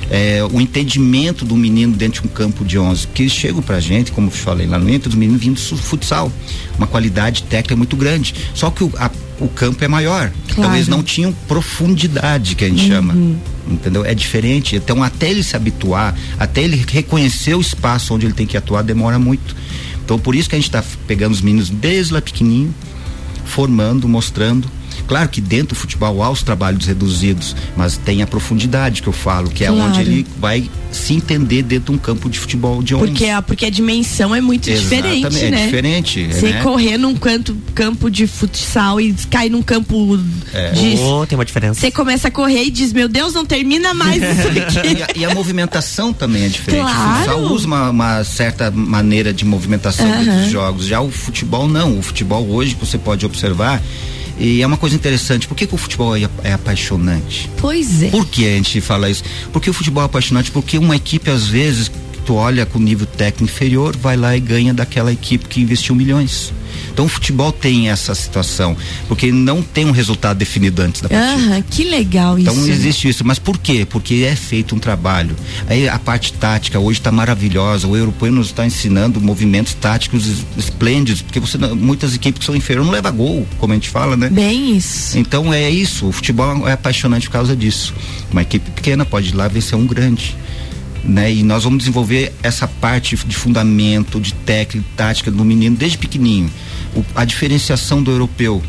É, 0.10 0.43
o 0.51 0.60
entendimento 0.60 1.46
do 1.46 1.55
menino 1.55 1.96
dentro 1.96 2.22
de 2.22 2.27
um 2.27 2.31
campo 2.31 2.65
de 2.65 2.79
11, 2.79 3.08
que 3.08 3.29
chegam 3.29 3.62
pra 3.62 3.79
gente, 3.79 4.12
como 4.12 4.27
eu 4.27 4.31
falei 4.31 4.65
lá 4.65 4.79
no 4.79 4.89
Inter, 4.89 5.10
os 5.10 5.15
meninos 5.15 5.41
vindo 5.41 5.55
do 5.55 5.77
futsal, 5.77 6.31
uma 6.77 6.88
qualidade 6.88 7.43
técnica 7.43 7.75
muito 7.75 7.96
grande. 7.96 8.34
Só 8.53 8.72
que 8.72 8.84
o, 8.84 8.91
a, 8.98 9.10
o 9.41 9.50
campo 9.50 9.83
é 9.83 9.88
maior, 9.88 10.29
claro. 10.29 10.51
então 10.51 10.75
eles 10.75 10.88
não 10.88 11.03
tinham 11.03 11.33
profundidade, 11.48 12.55
que 12.55 12.63
a 12.63 12.69
gente 12.69 12.83
uhum. 12.83 12.88
chama 12.88 13.15
entendeu? 13.67 14.05
É 14.05 14.13
diferente. 14.13 14.75
Então, 14.75 15.01
até 15.03 15.29
ele 15.29 15.43
se 15.43 15.55
habituar, 15.55 16.15
até 16.39 16.62
ele 16.62 16.83
reconhecer 16.88 17.55
o 17.55 17.62
espaço 17.62 18.13
onde 18.13 18.25
ele 18.25 18.33
tem 18.33 18.45
que 18.45 18.57
atuar, 18.57 18.81
demora 18.81 19.17
muito. 19.17 19.55
Então, 20.03 20.19
por 20.19 20.36
isso 20.36 20.50
que 20.50 20.55
a 20.55 20.57
gente 20.57 20.67
está 20.67 20.83
pegando 21.07 21.33
os 21.33 21.41
meninos 21.41 21.69
desde 21.69 22.13
lá 22.13 22.21
pequenininho, 22.21 22.74
formando, 23.45 24.07
mostrando 24.07 24.67
Claro 25.12 25.27
que 25.27 25.41
dentro 25.41 25.75
do 25.75 25.75
futebol 25.75 26.24
há 26.24 26.30
os 26.30 26.41
trabalhos 26.41 26.86
reduzidos, 26.86 27.53
mas 27.75 27.98
tem 27.98 28.22
a 28.22 28.27
profundidade 28.27 29.01
que 29.01 29.10
eu 29.10 29.12
falo, 29.12 29.50
que 29.50 29.65
é 29.65 29.68
claro. 29.68 29.84
onde 29.84 30.00
ele 30.00 30.25
vai 30.39 30.70
se 30.89 31.13
entender 31.13 31.63
dentro 31.63 31.91
de 31.91 31.91
um 31.91 31.98
campo 31.98 32.30
de 32.30 32.39
futebol 32.39 32.82
de 32.82 32.96
11. 32.96 33.08
Porque 33.08 33.25
a, 33.25 33.41
porque 33.41 33.65
a 33.65 33.70
dimensão 33.70 34.34
é 34.34 34.39
muito 34.39 34.70
Exatamente, 34.70 35.27
diferente, 35.27 35.44
é 35.44 35.51
né? 35.51 35.62
É 35.62 35.65
diferente. 35.65 36.27
Você 36.27 36.50
né? 36.51 36.63
correr 36.63 36.98
num 36.98 37.13
canto, 37.13 37.58
campo 37.75 38.10
de 38.10 38.25
futsal 38.25 39.01
e 39.01 39.12
cair 39.30 39.50
num 39.50 39.62
campo 39.62 40.18
é. 40.53 40.72
de. 40.72 41.01
Oh, 41.01 41.25
tem 41.25 41.38
uma 41.38 41.44
diferença. 41.44 41.82
Você 41.82 41.91
começa 41.91 42.30
a 42.30 42.32
correr 42.32 42.63
e 42.63 42.71
diz, 42.71 42.93
meu 42.93 43.10
Deus, 43.10 43.34
não 43.34 43.45
termina 43.45 43.93
mais 43.93 44.24
isso 44.24 44.47
aqui. 44.80 44.97
e, 44.97 45.04
a, 45.04 45.08
e, 45.13 45.26
a, 45.26 45.36
movimentação 45.36 46.13
também 46.13 46.45
é 46.45 46.47
diferente. 46.47 46.84
Claro. 46.84 47.12
O 47.12 47.17
futsal 47.17 47.39
usa 47.54 47.67
uma, 47.67 47.89
uma 47.89 48.24
certa 48.24 48.71
maneira 48.71 49.34
de 49.34 49.43
movimentação 49.43 50.10
uh 50.10 50.13
-huh. 50.13 50.41
dos 50.43 50.50
jogos. 50.50 50.86
Já 50.86 51.02
o 51.02 51.12
futebol 51.12 51.67
não. 51.67 52.00
O 52.00 52.02
futebol 52.02 52.47
hoje, 52.50 52.78
você 52.80 52.97
pode 52.97 53.26
observar, 53.26 53.82
e 54.41 54.63
é 54.63 54.65
uma 54.65 54.75
coisa 54.75 54.95
interessante, 54.95 55.47
por 55.47 55.56
que, 55.56 55.67
que 55.67 55.75
o 55.75 55.77
futebol 55.77 56.15
é, 56.17 56.27
é, 56.43 56.54
apaixonante? 56.54 57.47
Pois 57.58 58.01
é. 58.01 58.10
Por 58.10 58.25
que 58.25 58.47
a 58.47 58.56
gente 58.56 58.82
fala 58.82 59.08
isso? 59.08 59.23
Porque 59.54 59.69
o 59.69 59.73
futebol 59.73 60.01
é 60.01 60.08
apaixonante, 60.08 60.49
porque 60.49 60.80
uma 60.80 60.95
equipe, 60.95 61.30
às 61.30 61.45
vezes, 61.45 61.91
tu 62.25 62.36
olha 62.36 62.65
com 62.65 62.79
nível 62.79 63.05
técnico 63.05 63.51
inferior, 63.51 63.95
vai 63.95 64.15
lá 64.15 64.36
e 64.36 64.39
ganha 64.39 64.73
daquela 64.73 65.12
equipe 65.12 65.45
que 65.45 65.62
investiu 65.62 65.95
milhões. 65.95 66.53
Então 66.91 67.05
o 67.05 67.07
futebol 67.07 67.51
tem 67.51 67.89
essa 67.89 68.13
situação, 68.13 68.75
porque 69.07 69.31
não 69.31 69.62
tem 69.62 69.86
um 69.86 69.91
resultado 69.91 70.38
definido 70.38 70.81
antes 70.81 71.01
da 71.01 71.10
partida. 71.10 71.57
Ah, 71.57 71.63
que 71.69 71.84
legal 71.84 72.38
então, 72.38 72.53
isso. 72.53 72.63
Então 72.63 72.73
existe 72.73 73.10
isso, 73.10 73.25
mas 73.25 73.39
por 73.39 73.57
quê? 73.57 73.86
Porque 73.89 74.25
é 74.27 74.36
feito 74.36 74.75
um 74.75 74.79
trabalho. 74.79 75.36
Aí 75.67 75.88
a 75.88 75.97
parte 75.97 76.34
tática 76.34 76.79
hoje 76.79 76.99
está 76.99 77.12
maravilhosa. 77.12 77.88
O 77.88 77.95
europeu 77.95 78.31
nos 78.31 78.47
está 78.47 78.65
ensinando 78.65 79.21
movimentos 79.21 79.73
táticos 79.73 80.43
esplêndidos, 80.57 81.21
porque 81.21 81.39
você 81.39 81.57
muitas 81.57 82.15
equipes 82.15 82.39
que 82.39 82.45
são 82.45 82.55
inferiores 82.55 82.88
não 82.88 82.93
leva 82.93 83.10
gol, 83.12 83.47
como 83.57 83.73
a 83.73 83.75
gente 83.75 83.89
fala, 83.89 84.17
né? 84.17 84.29
Bem 84.29 84.75
isso. 84.75 85.17
Então 85.17 85.53
é 85.53 85.69
isso. 85.69 86.07
O 86.07 86.12
futebol 86.12 86.67
é 86.67 86.73
apaixonante 86.73 87.27
por 87.27 87.34
causa 87.34 87.55
disso. 87.55 87.93
Uma 88.31 88.41
equipe 88.41 88.69
pequena 88.71 89.05
pode 89.05 89.29
ir 89.29 89.36
lá 89.36 89.47
vencer 89.47 89.77
um 89.77 89.86
grande 89.86 90.36
né? 91.04 91.34
E 91.34 91.44
nós 91.44 91.64
vamos 91.64 91.80
desenvolver 91.80 92.34
essa 92.44 92.68
parte 92.68 93.16
de 93.16 93.36
fundamento, 93.36 94.20
de 94.20 94.34
técnica, 94.34 94.88
tática 94.96 95.32
do 95.32 95.44
menino 95.44 95.76
desde 95.76 95.98
pequenininho. 95.98 96.50
O, 96.96 97.04
a 97.16 97.26
diferenciação 97.26 98.02
do 98.02 98.12
europeu. 98.12 98.62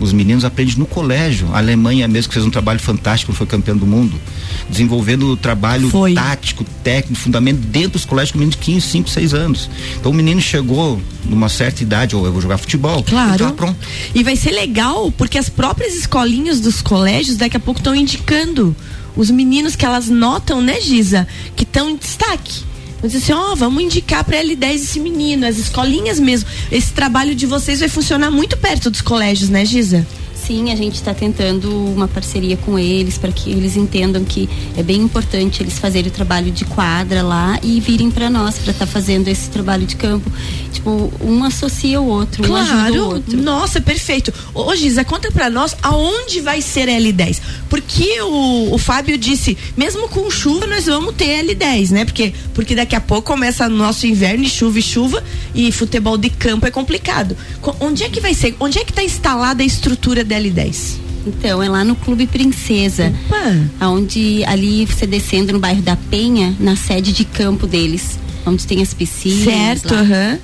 Os 0.00 0.12
meninos 0.12 0.44
aprendem 0.44 0.76
no 0.76 0.86
colégio. 0.86 1.48
A 1.52 1.58
Alemanha 1.58 2.08
mesmo 2.08 2.28
que 2.28 2.34
fez 2.34 2.44
um 2.44 2.50
trabalho 2.50 2.80
fantástico, 2.80 3.32
foi 3.32 3.46
campeão 3.46 3.76
do 3.76 3.86
mundo, 3.86 4.20
desenvolvendo 4.68 5.28
o 5.28 5.36
trabalho 5.36 5.88
foi. 5.88 6.14
tático, 6.14 6.64
técnico, 6.82 7.22
fundamento 7.22 7.58
dentro 7.58 7.90
dos 7.90 8.04
colégios 8.04 8.32
com 8.32 8.38
meninos 8.38 8.56
de 8.56 8.62
15, 8.62 8.86
5, 8.88 9.10
6 9.10 9.34
anos. 9.34 9.70
Então 9.96 10.10
o 10.10 10.14
menino 10.14 10.40
chegou 10.40 11.00
numa 11.24 11.48
certa 11.48 11.82
idade, 11.82 12.16
ou 12.16 12.26
eu 12.26 12.32
vou 12.32 12.40
jogar 12.40 12.58
futebol. 12.58 13.04
Claro. 13.04 13.38
Tá 13.38 13.52
pronto. 13.52 13.76
E 14.12 14.24
vai 14.24 14.34
ser 14.34 14.50
legal 14.50 15.12
porque 15.12 15.38
as 15.38 15.48
próprias 15.48 15.94
escolinhas 15.94 16.60
dos 16.60 16.82
colégios 16.82 17.36
daqui 17.36 17.56
a 17.56 17.60
pouco 17.60 17.78
estão 17.78 17.94
indicando 17.94 18.74
os 19.16 19.30
meninos 19.30 19.76
que 19.76 19.84
elas 19.84 20.08
notam, 20.08 20.60
né, 20.60 20.80
Giza, 20.80 21.26
que 21.54 21.64
estão 21.64 21.88
em 21.90 21.96
destaque. 21.96 22.64
Mas 23.02 23.14
assim, 23.14 23.32
ó, 23.32 23.52
oh, 23.52 23.56
vamos 23.56 23.82
indicar 23.82 24.24
para 24.24 24.42
L10 24.42 24.74
esse 24.74 25.00
menino, 25.00 25.46
as 25.46 25.58
escolinhas 25.58 26.18
mesmo. 26.18 26.48
Esse 26.72 26.92
trabalho 26.92 27.34
de 27.34 27.44
vocês 27.44 27.80
vai 27.80 27.88
funcionar 27.88 28.30
muito 28.30 28.56
perto 28.56 28.88
dos 28.90 29.02
colégios, 29.02 29.50
né, 29.50 29.64
Giza? 29.64 30.06
Sim, 30.46 30.70
a 30.70 30.76
gente 30.76 30.96
está 30.96 31.14
tentando 31.14 31.74
uma 31.74 32.06
parceria 32.06 32.56
com 32.56 32.78
eles 32.78 33.16
para 33.16 33.32
que 33.32 33.50
eles 33.50 33.76
entendam 33.76 34.22
que 34.24 34.46
é 34.76 34.82
bem 34.82 35.00
importante 35.00 35.62
eles 35.62 35.78
fazerem 35.78 36.10
o 36.10 36.12
trabalho 36.12 36.50
de 36.50 36.66
quadra 36.66 37.22
lá 37.22 37.58
e 37.62 37.80
virem 37.80 38.10
para 38.10 38.28
nós 38.28 38.58
para 38.58 38.72
estar 38.72 38.84
tá 38.84 38.92
fazendo 38.92 39.28
esse 39.28 39.48
trabalho 39.48 39.86
de 39.86 39.96
campo. 39.96 40.30
Tipo, 40.70 41.10
um 41.22 41.44
associa 41.44 41.98
o 41.98 42.06
outro, 42.06 42.42
claro. 42.42 42.66
um 42.66 42.78
ajuda 42.80 43.02
o 43.02 43.06
outro. 43.06 43.42
Nossa, 43.42 43.80
perfeito. 43.80 44.34
Ô, 44.52 44.74
Giza, 44.76 45.02
conta 45.02 45.30
para 45.30 45.48
nós 45.48 45.74
aonde 45.82 46.40
vai 46.40 46.60
ser 46.60 46.88
L10. 46.88 47.40
Porque 47.70 48.20
o, 48.20 48.74
o 48.74 48.76
Fábio 48.76 49.16
disse, 49.16 49.56
mesmo 49.76 50.08
com 50.08 50.30
chuva, 50.30 50.66
nós 50.66 50.84
vamos 50.84 51.14
ter 51.14 51.42
L10, 51.42 51.90
né? 51.90 52.04
Porque, 52.04 52.34
porque 52.52 52.74
daqui 52.74 52.94
a 52.94 53.00
pouco 53.00 53.28
começa 53.32 53.66
nosso 53.68 54.06
inverno 54.06 54.44
e 54.44 54.48
chuva 54.48 54.78
e 54.78 54.82
chuva 54.82 55.24
e 55.54 55.72
futebol 55.72 56.18
de 56.18 56.28
campo 56.28 56.66
é 56.66 56.70
complicado. 56.70 57.36
Onde 57.80 58.04
é 58.04 58.08
que 58.08 58.20
vai 58.20 58.34
ser? 58.34 58.54
Onde 58.60 58.78
é 58.78 58.84
que 58.84 58.90
está 58.90 59.02
instalada 59.02 59.62
a 59.62 59.66
estrutura 59.66 60.22
DL10? 60.40 60.96
Então, 61.26 61.62
é 61.62 61.68
lá 61.68 61.84
no 61.84 61.96
Clube 61.96 62.26
Princesa. 62.26 63.12
Opa. 63.26 63.86
Onde 63.86 64.44
ali 64.44 64.84
você 64.84 65.06
descendo 65.06 65.52
no 65.52 65.58
bairro 65.58 65.82
da 65.82 65.96
Penha, 65.96 66.54
na 66.60 66.76
sede 66.76 67.12
de 67.12 67.24
campo 67.24 67.66
deles. 67.66 68.18
Onde 68.46 68.66
tem 68.66 68.82
as 68.82 68.92
piscinas. 68.92 69.44
Certo, 69.44 69.94
aham. 69.94 70.38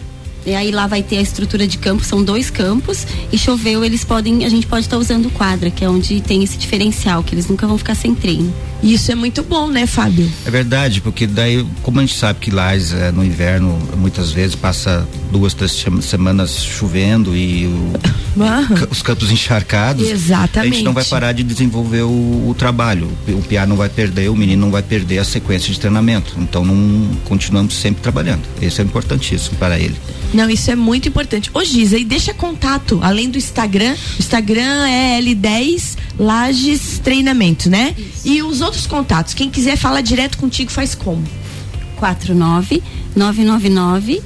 E 0.47 0.55
aí 0.55 0.71
lá 0.71 0.87
vai 0.87 1.03
ter 1.03 1.19
a 1.19 1.21
estrutura 1.21 1.67
de 1.67 1.77
campo, 1.77 2.03
são 2.03 2.25
dois 2.25 2.49
campos, 2.49 3.07
e 3.31 3.37
choveu, 3.37 3.85
eles 3.85 4.05
podem, 4.05 4.45
a 4.47 4.49
gente 4.49 4.67
pode 4.67 4.87
estar 4.87 4.97
tá 4.97 5.01
usando 5.01 5.31
quadra, 5.31 5.71
que 5.71 5.85
é 5.85 5.89
onde 5.89 6.21
tem 6.23 6.43
esse 6.43 6.57
diferencial, 6.57 7.23
que 7.23 7.35
eles 7.35 7.47
nunca 7.47 7.67
vão 7.67 7.77
ficar 7.77 7.95
sem 7.95 8.15
treino. 8.15 8.53
Isso 8.83 9.13
é 9.13 9.15
muito 9.15 9.43
bom, 9.43 9.69
né, 9.69 9.87
Fábio? 9.87 10.31
É 10.45 10.51
verdade, 10.51 11.01
porque 11.01 11.27
daí, 11.27 11.67
como 11.83 11.99
a 11.99 12.03
gente 12.03 12.17
sabe 12.17 12.39
que 12.41 12.51
lá 12.51 12.75
é, 12.75 13.11
no 13.13 13.25
inverno 13.25 13.79
muitas 13.97 14.33
vezes 14.33 14.55
passa 14.55 15.07
duas, 15.31 15.55
três 15.55 15.85
semanas 16.03 16.63
chovendo 16.65 17.37
e 17.37 17.67
o, 17.67 17.93
os 18.91 19.03
campos 19.03 19.31
encharcados. 19.31 20.09
Exatamente. 20.09 20.73
A 20.73 20.77
gente 20.77 20.85
não 20.85 20.93
vai 20.93 21.05
parar 21.05 21.33
de 21.33 21.43
desenvolver 21.43 22.03
o, 22.03 22.49
o 22.49 22.55
trabalho. 22.57 23.09
O, 23.29 23.33
o 23.33 23.43
PIA 23.43 23.67
não 23.67 23.77
vai 23.77 23.89
perder, 23.89 24.31
o 24.31 24.37
menino 24.37 24.63
não 24.63 24.71
vai 24.71 24.83
perder 24.83 25.19
a 25.19 25.25
sequência 25.25 25.73
de 25.73 25.79
treinamento. 25.79 26.35
Então 26.39 26.65
não 26.65 27.17
continuamos 27.25 27.75
sempre 27.75 28.03
trabalhando. 28.03 28.43
Isso 28.61 28.81
é 28.81 28.85
importantíssimo 28.85 29.57
para 29.57 29.79
ele. 29.79 29.97
Não, 30.33 30.49
isso 30.49 30.71
é 30.71 30.77
muito 30.77 31.09
importante. 31.09 31.51
Ô 31.53 31.63
Giza, 31.65 31.99
e 31.99 32.05
deixa 32.05 32.33
contato, 32.33 33.01
além 33.03 33.29
do 33.29 33.37
Instagram, 33.37 33.95
o 33.95 34.21
Instagram 34.21 34.87
é 34.87 35.21
L10 35.21 35.97
Lages 36.19 37.01
Treinamento, 37.03 37.69
né? 37.69 37.95
Isso. 37.97 38.29
E 38.29 38.43
os 38.43 38.61
outros 38.61 38.70
contatos, 38.87 39.35
quem 39.35 39.51
quiser 39.51 39.77
falar 39.77 40.01
direto 40.01 40.39
contigo 40.39 40.71
faz 40.71 40.95
como? 40.95 41.23
49 41.97 42.83
999 43.15 44.23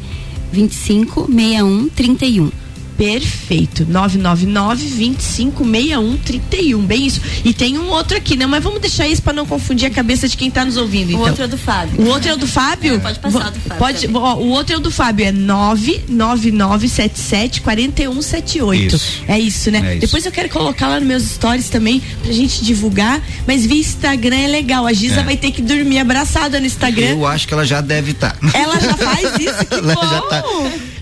25 0.53 1.27
61 1.27 1.89
31. 1.89 2.64
Perfeito. 2.97 3.85
999 3.89 4.85
2561 4.85 6.17
31. 6.19 6.85
Bem 6.85 7.07
isso. 7.07 7.21
E 7.45 7.53
tem 7.53 7.77
um 7.79 7.89
outro 7.89 8.17
aqui, 8.17 8.37
né? 8.37 8.47
Mas 8.47 8.63
vamos 8.63 8.81
deixar 8.81 9.09
isso 9.09 9.21
para 9.23 9.33
não 9.33 9.45
confundir 9.47 9.87
a 9.87 9.91
cabeça 9.91 10.29
de 10.29 10.37
quem 10.37 10.47
está 10.49 10.65
nos 10.65 10.77
ouvindo. 10.77 11.11
Então. 11.11 11.23
O 11.23 11.27
outro 11.29 11.43
é 11.45 11.49
do 11.49 11.59
Fábio. 11.59 12.01
O 12.01 12.07
outro 12.09 12.29
é 12.29 12.35
o 12.35 12.37
do 12.37 12.47
Fábio? 12.47 12.95
É, 12.95 12.99
pode 12.99 13.19
passar 13.19 13.51
do 13.51 13.59
Fábio. 13.61 13.79
Pode, 13.79 14.09
ó, 14.13 14.35
o 14.37 14.49
outro 14.49 14.75
é 14.75 14.79
o 14.79 14.81
do 14.81 14.91
Fábio, 14.91 15.27
é 15.27 15.33
99977 15.33 17.63
4178. 17.63 18.97
Isso. 18.97 19.23
É 19.27 19.39
isso, 19.39 19.71
né? 19.71 19.83
É 19.85 19.93
isso. 19.93 20.01
Depois 20.01 20.27
eu 20.27 20.33
quero 20.33 20.49
colocar 20.49 20.89
lá 20.89 20.99
nos 20.99 21.09
meus 21.09 21.23
stories 21.25 21.69
também 21.69 22.03
pra 22.23 22.33
gente 22.33 22.65
divulgar. 22.65 23.23
Mas 23.47 23.67
via 23.67 23.79
Instagram 23.79 24.37
é 24.37 24.49
legal. 24.49 24.87
A 24.87 24.93
Giza 24.93 25.21
é. 25.21 25.23
vai 25.23 25.37
ter 25.37 25.51
que 25.51 25.63
dormir 25.63 25.99
abraçada 25.99 26.61
no 26.61 26.67
Instagram. 26.67 27.07
Eu 27.07 27.27
acho 27.27 27.49
que 27.49 27.55
ela 27.55 27.65
já 27.65 27.81
deve 27.81 28.13
estar. 28.13 28.33
Tá. 28.33 28.59
Ela 28.59 28.81
já 28.81 28.97
faz 28.97 29.39
isso? 29.39 29.55
Que 29.75 29.75
ela 29.75 29.95
bom. 29.95 30.09
já 30.09 30.21
tá. 30.23 30.43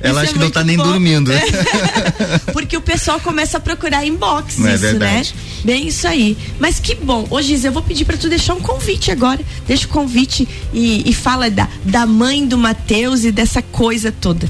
Ela 0.00 0.20
acho 0.20 0.30
é 0.30 0.32
que 0.34 0.38
não 0.38 0.50
tá 0.50 0.64
nem 0.64 0.76
bom. 0.76 0.84
dormindo. 0.84 1.32
Porque 2.52 2.76
o 2.76 2.80
pessoal 2.80 3.20
começa 3.20 3.58
a 3.58 3.60
procurar 3.60 4.04
inbox, 4.06 4.58
não 4.58 4.68
é 4.68 4.74
isso, 4.74 4.86
é 4.86 4.92
né? 4.94 5.22
Bem 5.64 5.86
isso 5.86 6.06
aí. 6.06 6.36
Mas 6.58 6.78
que 6.78 6.94
bom. 6.94 7.26
Ô, 7.30 7.40
Giz, 7.40 7.64
eu 7.64 7.72
vou 7.72 7.82
pedir 7.82 8.04
para 8.04 8.16
tu 8.16 8.28
deixar 8.28 8.54
um 8.54 8.60
convite 8.60 9.10
agora. 9.10 9.40
Deixa 9.66 9.86
o 9.86 9.88
convite 9.88 10.48
e, 10.72 11.08
e 11.08 11.12
fala 11.12 11.50
da, 11.50 11.68
da 11.84 12.06
mãe 12.06 12.46
do 12.46 12.58
Matheus 12.58 13.24
e 13.24 13.32
dessa 13.32 13.62
coisa 13.62 14.12
toda. 14.12 14.48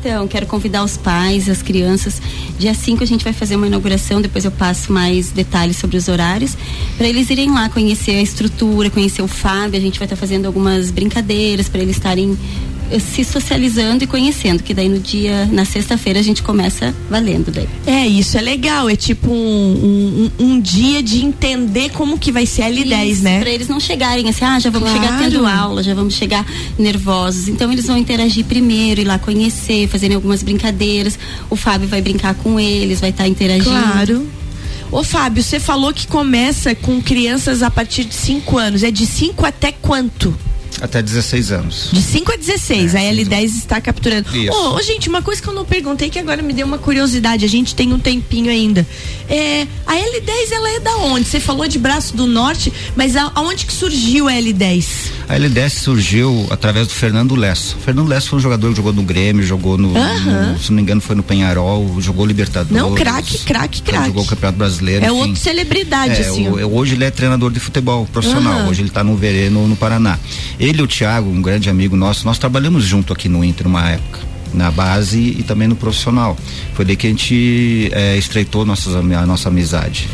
Então, 0.00 0.28
quero 0.28 0.46
convidar 0.46 0.84
os 0.84 0.96
pais, 0.96 1.48
as 1.48 1.60
crianças. 1.60 2.22
Dia 2.56 2.72
5 2.72 3.02
a 3.02 3.06
gente 3.06 3.24
vai 3.24 3.32
fazer 3.32 3.56
uma 3.56 3.66
inauguração, 3.66 4.22
depois 4.22 4.44
eu 4.44 4.50
passo 4.50 4.92
mais 4.92 5.30
detalhes 5.30 5.76
sobre 5.76 5.96
os 5.96 6.06
horários, 6.06 6.56
para 6.96 7.08
eles 7.08 7.28
irem 7.30 7.50
lá 7.52 7.68
conhecer 7.68 8.12
a 8.12 8.22
estrutura, 8.22 8.90
conhecer 8.90 9.22
o 9.22 9.28
Fábio. 9.28 9.76
A 9.76 9.82
gente 9.82 9.98
vai 9.98 10.06
estar 10.06 10.14
tá 10.14 10.20
fazendo 10.20 10.46
algumas 10.46 10.92
brincadeiras 10.92 11.68
para 11.68 11.80
eles 11.80 11.96
estarem 11.96 12.38
se 12.98 13.24
socializando 13.24 14.04
e 14.04 14.06
conhecendo, 14.06 14.62
que 14.62 14.72
daí 14.72 14.88
no 14.88 14.98
dia, 14.98 15.46
na 15.52 15.64
sexta-feira 15.64 16.20
a 16.20 16.22
gente 16.22 16.42
começa 16.42 16.94
valendo 17.10 17.50
daí. 17.50 17.68
É, 17.86 18.06
isso 18.06 18.38
é 18.38 18.40
legal, 18.40 18.88
é 18.88 18.96
tipo 18.96 19.30
um, 19.30 20.30
um, 20.38 20.44
um 20.44 20.60
dia 20.60 21.02
de 21.02 21.24
entender 21.24 21.90
como 21.90 22.18
que 22.18 22.32
vai 22.32 22.46
ser 22.46 22.62
a 22.62 22.70
L10, 22.70 23.06
isso, 23.06 23.22
né? 23.22 23.40
Pra 23.40 23.50
eles 23.50 23.68
não 23.68 23.78
chegarem 23.78 24.28
assim, 24.28 24.44
ah, 24.44 24.58
já 24.58 24.70
vamos 24.70 24.90
claro. 24.90 25.04
chegar 25.04 25.18
tendo 25.18 25.46
aula, 25.46 25.82
já 25.82 25.94
vamos 25.94 26.14
chegar 26.14 26.46
nervosos. 26.78 27.48
Então 27.48 27.72
eles 27.72 27.86
vão 27.86 27.96
interagir 27.96 28.44
primeiro, 28.44 29.00
ir 29.00 29.04
lá 29.04 29.18
conhecer, 29.18 29.88
fazerem 29.88 30.14
algumas 30.14 30.42
brincadeiras. 30.42 31.18
O 31.50 31.56
Fábio 31.56 31.88
vai 31.88 32.00
brincar 32.00 32.34
com 32.34 32.58
eles, 32.58 33.00
vai 33.00 33.10
estar 33.10 33.24
tá 33.24 33.28
interagindo. 33.28 33.70
Claro. 33.70 34.26
Ô 34.90 35.04
Fábio, 35.04 35.42
você 35.42 35.60
falou 35.60 35.92
que 35.92 36.06
começa 36.06 36.74
com 36.74 37.00
crianças 37.02 37.62
a 37.62 37.70
partir 37.70 38.04
de 38.04 38.14
5 38.14 38.56
anos. 38.56 38.82
É 38.82 38.90
de 38.90 39.04
5 39.04 39.44
até 39.44 39.70
quanto? 39.70 40.34
Até 40.80 41.02
16 41.02 41.52
anos. 41.52 41.90
De 41.92 42.02
5 42.02 42.32
a 42.32 42.36
16, 42.36 42.94
é, 42.94 43.08
a 43.08 43.12
L10 43.12 43.44
está 43.44 43.80
capturando. 43.80 44.34
Isso. 44.36 44.52
Oh, 44.52 44.80
gente, 44.82 45.08
uma 45.08 45.22
coisa 45.22 45.40
que 45.42 45.48
eu 45.48 45.54
não 45.54 45.64
perguntei 45.64 46.10
que 46.10 46.18
agora 46.18 46.42
me 46.42 46.52
deu 46.52 46.66
uma 46.66 46.78
curiosidade, 46.78 47.44
a 47.44 47.48
gente 47.48 47.74
tem 47.74 47.92
um 47.92 47.98
tempinho 47.98 48.50
ainda. 48.50 48.86
É, 49.28 49.66
a 49.86 49.94
L10 49.94 50.52
ela 50.52 50.70
é 50.76 50.80
da 50.80 50.96
onde? 50.98 51.26
Você 51.26 51.40
falou 51.40 51.66
de 51.68 51.78
Braço 51.78 52.16
do 52.16 52.26
Norte, 52.26 52.72
mas 52.96 53.16
a, 53.16 53.30
aonde 53.34 53.66
que 53.66 53.72
surgiu 53.72 54.28
a 54.28 54.32
L10? 54.32 54.86
A 55.28 55.36
L10 55.36 55.70
surgiu 55.70 56.46
através 56.50 56.86
do 56.86 56.94
Fernando 56.94 57.34
Lesso. 57.34 57.76
O 57.78 57.80
Fernando 57.80 58.08
Lesso 58.08 58.30
foi 58.30 58.38
um 58.38 58.42
jogador 58.42 58.70
que 58.70 58.76
jogou 58.76 58.92
no 58.92 59.02
Grêmio, 59.02 59.44
jogou 59.44 59.76
no, 59.76 59.92
no 59.92 60.58
se 60.58 60.70
não 60.70 60.76
me 60.76 60.82
engano 60.82 61.00
foi 61.00 61.14
no 61.14 61.22
Penharol, 61.22 62.00
jogou 62.00 62.24
Libertadores. 62.24 62.82
Não, 62.82 62.94
craque, 62.94 63.38
craque, 63.38 63.82
craque. 63.82 64.06
Jogou 64.06 64.22
o 64.22 64.26
Campeonato 64.26 64.58
Brasileiro. 64.58 65.04
É 65.04 65.12
outra 65.12 65.36
celebridade, 65.36 66.14
é, 66.14 66.20
assim. 66.20 66.48
O, 66.48 66.76
hoje 66.76 66.94
ele 66.94 67.04
é 67.04 67.10
treinador 67.10 67.50
de 67.50 67.60
futebol 67.60 68.06
profissional, 68.06 68.68
hoje 68.68 68.80
ele 68.80 68.88
está 68.88 69.04
no 69.04 69.16
Verê, 69.16 69.50
no, 69.50 69.66
no 69.68 69.76
Paraná. 69.76 70.18
Ele 70.68 70.80
e 70.80 70.82
o 70.82 70.86
Thiago, 70.86 71.30
um 71.30 71.40
grande 71.40 71.70
amigo 71.70 71.96
nosso, 71.96 72.26
nós 72.26 72.36
trabalhamos 72.36 72.84
junto 72.84 73.10
aqui 73.10 73.26
no 73.26 73.42
Inter 73.42 73.66
uma 73.66 73.88
época 73.90 74.20
na 74.52 74.70
base 74.70 75.18
e 75.18 75.42
também 75.42 75.66
no 75.66 75.74
profissional. 75.74 76.36
Foi 76.74 76.84
daí 76.84 76.94
que 76.94 77.06
a 77.06 77.10
gente 77.10 77.90
é, 77.92 78.18
estreitou 78.18 78.66
nossas, 78.66 78.94
a 78.94 79.26
nossa 79.26 79.48
amizade. 79.48 80.10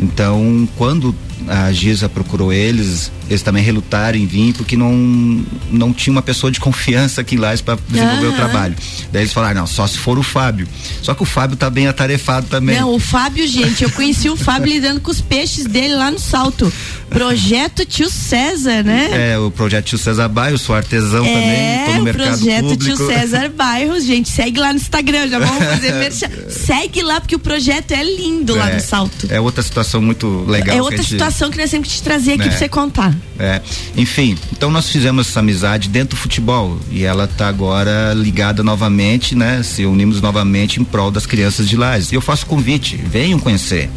Então, 0.00 0.66
quando 0.76 1.14
a 1.46 1.70
Giza 1.70 2.08
procurou 2.08 2.50
eles, 2.50 3.12
eles 3.28 3.42
também 3.42 3.62
relutaram 3.62 4.18
em 4.18 4.26
vir 4.26 4.52
porque 4.54 4.76
não 4.76 5.44
não 5.70 5.92
tinha 5.92 6.12
uma 6.12 6.22
pessoa 6.22 6.50
de 6.50 6.60
confiança 6.60 7.20
aqui 7.20 7.34
em 7.34 7.38
Lages 7.38 7.60
para 7.60 7.78
desenvolver 7.88 8.26
o 8.26 8.32
trabalho. 8.32 8.74
Daí 9.12 9.22
eles 9.22 9.32
falaram, 9.32 9.60
não, 9.60 9.66
só 9.66 9.86
se 9.86 9.98
for 9.98 10.18
o 10.18 10.22
Fábio. 10.22 10.68
Só 11.02 11.14
que 11.14 11.22
o 11.22 11.26
Fábio 11.26 11.56
tá 11.56 11.70
bem 11.70 11.86
atarefado 11.86 12.46
também. 12.46 12.78
Não, 12.78 12.94
o 12.94 12.98
Fábio, 12.98 13.46
gente, 13.46 13.84
eu 13.84 13.90
conheci 13.90 14.28
o 14.28 14.36
Fábio 14.36 14.72
lidando 14.72 15.00
com 15.00 15.10
os 15.10 15.20
peixes 15.20 15.66
dele 15.66 15.94
lá 15.94 16.10
no 16.10 16.18
salto. 16.18 16.72
Projeto 17.08 17.84
Tio 17.84 18.10
César, 18.10 18.82
né? 18.82 19.32
É, 19.32 19.38
o 19.38 19.50
projeto 19.50 19.84
Tio 19.84 19.98
César 19.98 20.28
Bairros, 20.28 20.62
sou 20.62 20.74
artesão 20.74 21.24
é, 21.24 21.32
também, 21.32 21.84
tô 21.86 21.98
no 21.98 22.04
mercado 22.04 22.38
projeto 22.38 22.64
público. 22.64 22.84
Tio 22.84 23.06
César 23.06 23.48
Bairros, 23.50 24.04
gente, 24.04 24.28
segue 24.28 24.58
lá 24.58 24.72
no 24.72 24.78
Instagram, 24.78 25.28
já 25.28 25.38
vamos 25.38 25.64
fazer 25.64 25.92
merchan. 25.94 26.28
Segue 26.48 27.02
lá 27.02 27.20
porque 27.20 27.36
o 27.36 27.38
projeto 27.38 27.92
é 27.92 28.02
lindo 28.02 28.56
é, 28.56 28.58
lá 28.58 28.70
no 28.72 28.80
salto. 28.80 29.28
É 29.30 29.40
outra 29.40 29.62
situação 29.62 30.02
muito 30.02 30.44
legal. 30.48 30.76
É 30.76 30.82
outra 30.82 30.96
gente, 30.98 31.10
situação 31.10 31.50
que 31.50 31.58
nós 31.58 31.70
sempre 31.70 31.88
te 31.88 32.02
trazer 32.02 32.32
aqui 32.32 32.42
é, 32.42 32.48
pra 32.48 32.58
você 32.58 32.68
contar. 32.68 33.13
É, 33.38 33.60
enfim, 33.96 34.36
então 34.52 34.70
nós 34.70 34.88
fizemos 34.88 35.28
essa 35.28 35.40
amizade 35.40 35.88
dentro 35.88 36.16
do 36.16 36.20
futebol 36.20 36.78
e 36.90 37.04
ela 37.04 37.26
tá 37.26 37.48
agora 37.48 38.12
ligada 38.14 38.62
novamente, 38.62 39.34
né? 39.34 39.62
Se 39.62 39.84
unimos 39.84 40.20
novamente 40.20 40.80
em 40.80 40.84
prol 40.84 41.10
das 41.10 41.26
crianças 41.26 41.68
de 41.68 41.76
Lages. 41.76 42.12
E 42.12 42.14
eu 42.14 42.20
faço 42.20 42.46
convite, 42.46 42.96
venham 42.96 43.38
conhecer. 43.38 43.90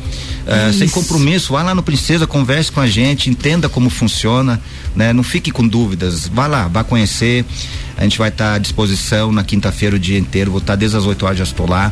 Uh, 0.47 0.73
sem 0.73 0.87
compromisso, 0.87 1.53
vá 1.53 1.61
lá 1.61 1.75
no 1.75 1.83
Princesa, 1.83 2.25
converse 2.25 2.71
com 2.71 2.79
a 2.79 2.87
gente, 2.87 3.29
entenda 3.29 3.67
como 3.67 3.89
funciona, 3.89 4.61
né? 4.95 5.11
Não 5.11 5.23
fique 5.23 5.51
com 5.51 5.67
dúvidas, 5.67 6.27
vá 6.27 6.47
lá, 6.47 6.67
vá 6.67 6.83
conhecer. 6.83 7.45
A 7.97 8.03
gente 8.03 8.17
vai 8.17 8.29
estar 8.29 8.51
tá 8.51 8.53
à 8.55 8.57
disposição 8.57 9.31
na 9.31 9.43
quinta-feira 9.43 9.95
o 9.95 9.99
dia 9.99 10.17
inteiro, 10.17 10.51
vou 10.51 10.59
estar 10.59 10.73
tá 10.73 10.77
desde 10.77 10.97
as 10.97 11.05
8 11.05 11.25
horas 11.25 11.37
já 11.37 11.43
estou 11.43 11.69
lá. 11.69 11.91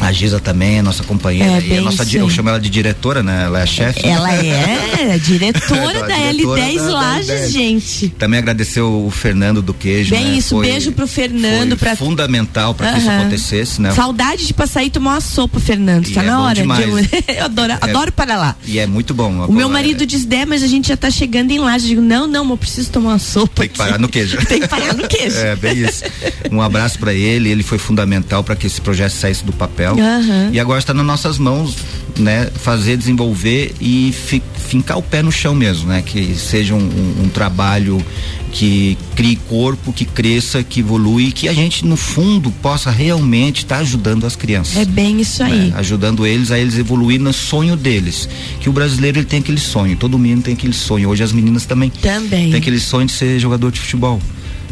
A 0.00 0.12
Giza 0.12 0.40
também, 0.40 0.78
a 0.78 0.82
nossa 0.82 1.04
companheira. 1.04 1.62
É, 1.66 1.78
a 1.78 1.82
nossa, 1.82 2.04
eu 2.16 2.28
chamo 2.30 2.48
ela 2.48 2.58
de 2.58 2.70
diretora, 2.70 3.22
né? 3.22 3.44
Ela 3.44 3.60
é 3.60 3.62
a 3.62 3.66
chefe. 3.66 4.06
Ela 4.06 4.34
é 4.34 5.18
diretora 5.22 6.06
da 6.06 6.16
L10 6.16 6.76
da, 6.76 6.82
Lages, 6.90 7.52
gente. 7.52 8.08
Também 8.10 8.38
agradecer 8.38 8.80
o 8.80 9.10
Fernando 9.10 9.60
do 9.60 9.74
Queijo. 9.74 10.10
Bem 10.10 10.24
né? 10.24 10.38
isso, 10.38 10.56
foi, 10.56 10.66
beijo 10.66 10.92
pro 10.92 11.06
Fernando. 11.06 11.76
Foi 11.76 11.88
pra... 11.88 11.96
fundamental 11.96 12.74
para 12.74 12.86
uh 12.86 12.90
-huh. 12.90 12.94
que 12.94 13.00
isso 13.00 13.10
acontecesse, 13.10 13.82
né? 13.82 13.92
Saudade 13.92 14.46
de 14.46 14.54
passar 14.54 14.82
e 14.82 14.90
tomar 14.90 15.12
uma 15.12 15.20
sopa, 15.20 15.60
Fernando. 15.60 16.08
E 16.08 16.12
tá 16.12 16.22
é 16.22 16.26
na 16.26 16.42
hora. 16.42 16.62
De... 16.62 16.68
eu 17.36 17.44
adoro, 17.44 17.72
é, 17.72 17.78
adoro 17.80 18.12
para 18.12 18.36
lá. 18.36 18.56
E 18.66 18.78
é 18.78 18.86
muito 18.86 19.12
bom. 19.12 19.44
O 19.46 19.52
meu 19.52 19.68
marido 19.68 20.02
é... 20.02 20.06
diz, 20.06 20.24
Dé, 20.24 20.44
mas 20.44 20.62
a 20.62 20.66
gente 20.66 20.88
já 20.88 20.96
tá 20.96 21.10
chegando 21.10 21.50
em 21.50 21.58
Lages. 21.58 21.82
Eu 21.84 21.88
digo, 21.96 22.02
não, 22.02 22.26
não, 22.26 22.48
eu 22.48 22.56
preciso 22.56 22.90
tomar 22.90 23.10
uma 23.10 23.18
sopa. 23.18 23.62
Tem 23.62 23.68
que 23.68 23.78
parar 23.78 23.98
no 23.98 24.08
queijo. 24.08 24.38
Tem 24.46 24.60
que 24.60 24.68
parar 24.68 24.94
no 24.94 25.06
queijo. 25.06 25.36
é, 25.36 25.56
bem 25.56 25.78
isso. 25.78 26.04
Um 26.50 26.60
abraço 26.60 26.98
para 26.98 27.12
ele, 27.12 27.50
ele 27.50 27.62
foi 27.62 27.78
fundamental 27.78 28.42
para 28.42 28.56
que 28.56 28.66
esse 28.66 28.80
projeto 28.80 29.12
saísse 29.12 29.44
do 29.44 29.52
papel. 29.52 29.89
Uh 29.94 29.98
-huh. 29.98 30.50
E 30.52 30.60
agora 30.60 30.78
está 30.78 30.94
nas 30.94 31.06
nossas 31.06 31.38
mãos, 31.38 31.76
né? 32.18 32.48
Fazer, 32.54 32.96
desenvolver 32.96 33.74
e 33.80 34.12
fi, 34.12 34.42
fincar 34.68 34.98
o 34.98 35.02
pé 35.02 35.22
no 35.22 35.32
chão 35.32 35.54
mesmo, 35.54 35.88
né? 35.88 36.02
Que 36.02 36.34
seja 36.34 36.74
um, 36.74 36.78
um, 36.78 37.24
um 37.24 37.28
trabalho 37.28 38.04
que 38.52 38.98
crie 39.14 39.36
corpo, 39.48 39.92
que 39.92 40.04
cresça, 40.04 40.62
que 40.62 40.80
evolui, 40.80 41.32
que 41.32 41.48
a 41.48 41.52
gente 41.52 41.86
no 41.86 41.96
fundo 41.96 42.50
possa 42.62 42.90
realmente 42.90 43.58
estar 43.58 43.76
tá 43.76 43.80
ajudando 43.80 44.26
as 44.26 44.36
crianças. 44.36 44.76
É 44.76 44.84
bem 44.84 45.20
isso 45.20 45.42
aí. 45.42 45.70
Né? 45.70 45.72
Ajudando 45.76 46.26
eles 46.26 46.50
a 46.50 46.58
eles 46.58 46.76
evoluir 46.76 47.20
no 47.20 47.32
sonho 47.32 47.76
deles. 47.76 48.28
Que 48.60 48.68
o 48.68 48.72
brasileiro 48.72 49.18
ele 49.18 49.26
tem 49.26 49.40
aquele 49.40 49.60
sonho, 49.60 49.96
todo 49.96 50.18
menino 50.18 50.42
tem 50.42 50.54
aquele 50.54 50.72
sonho. 50.72 51.08
Hoje 51.08 51.22
as 51.22 51.32
meninas 51.32 51.64
também. 51.64 51.90
Também. 51.90 52.50
Tem 52.50 52.60
aquele 52.60 52.80
sonho 52.80 53.06
de 53.06 53.12
ser 53.12 53.38
jogador 53.38 53.70
de 53.70 53.80
futebol. 53.80 54.20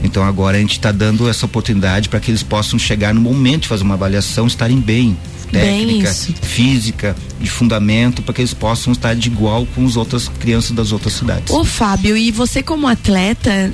Então 0.03 0.23
agora 0.23 0.57
a 0.57 0.61
gente 0.61 0.73
está 0.73 0.93
dando 0.93 1.29
essa 1.29 1.47
oportunidade 1.47 2.09
para 2.09 2.21
que 2.21 2.31
eles 2.31 2.43
possam 2.43 2.79
chegar 2.79 3.13
no 3.13 3.21
momento 3.21 3.63
de 3.63 3.69
fazer 3.69 3.83
uma 3.83 3.95
avaliação, 3.95 4.47
estarem 4.47 4.79
bem, 4.81 5.17
técnica, 5.51 6.15
física, 6.43 7.17
de 7.41 7.51
fundamento, 7.51 8.23
para 8.23 8.35
que 8.35 8.41
eles 8.41 8.55
possam 8.55 8.93
estar 8.93 9.15
de 9.15 9.29
igual 9.29 9.67
com 9.75 9.87
as 9.87 9.97
outras 9.97 10.29
crianças 10.29 10.73
das 10.73 10.93
outras 10.93 11.15
cidades. 11.15 11.53
Ô 11.53 11.65
Fábio, 11.65 12.17
e 12.17 12.31
você 12.31 12.63
como 12.63 12.87
atleta, 12.87 13.73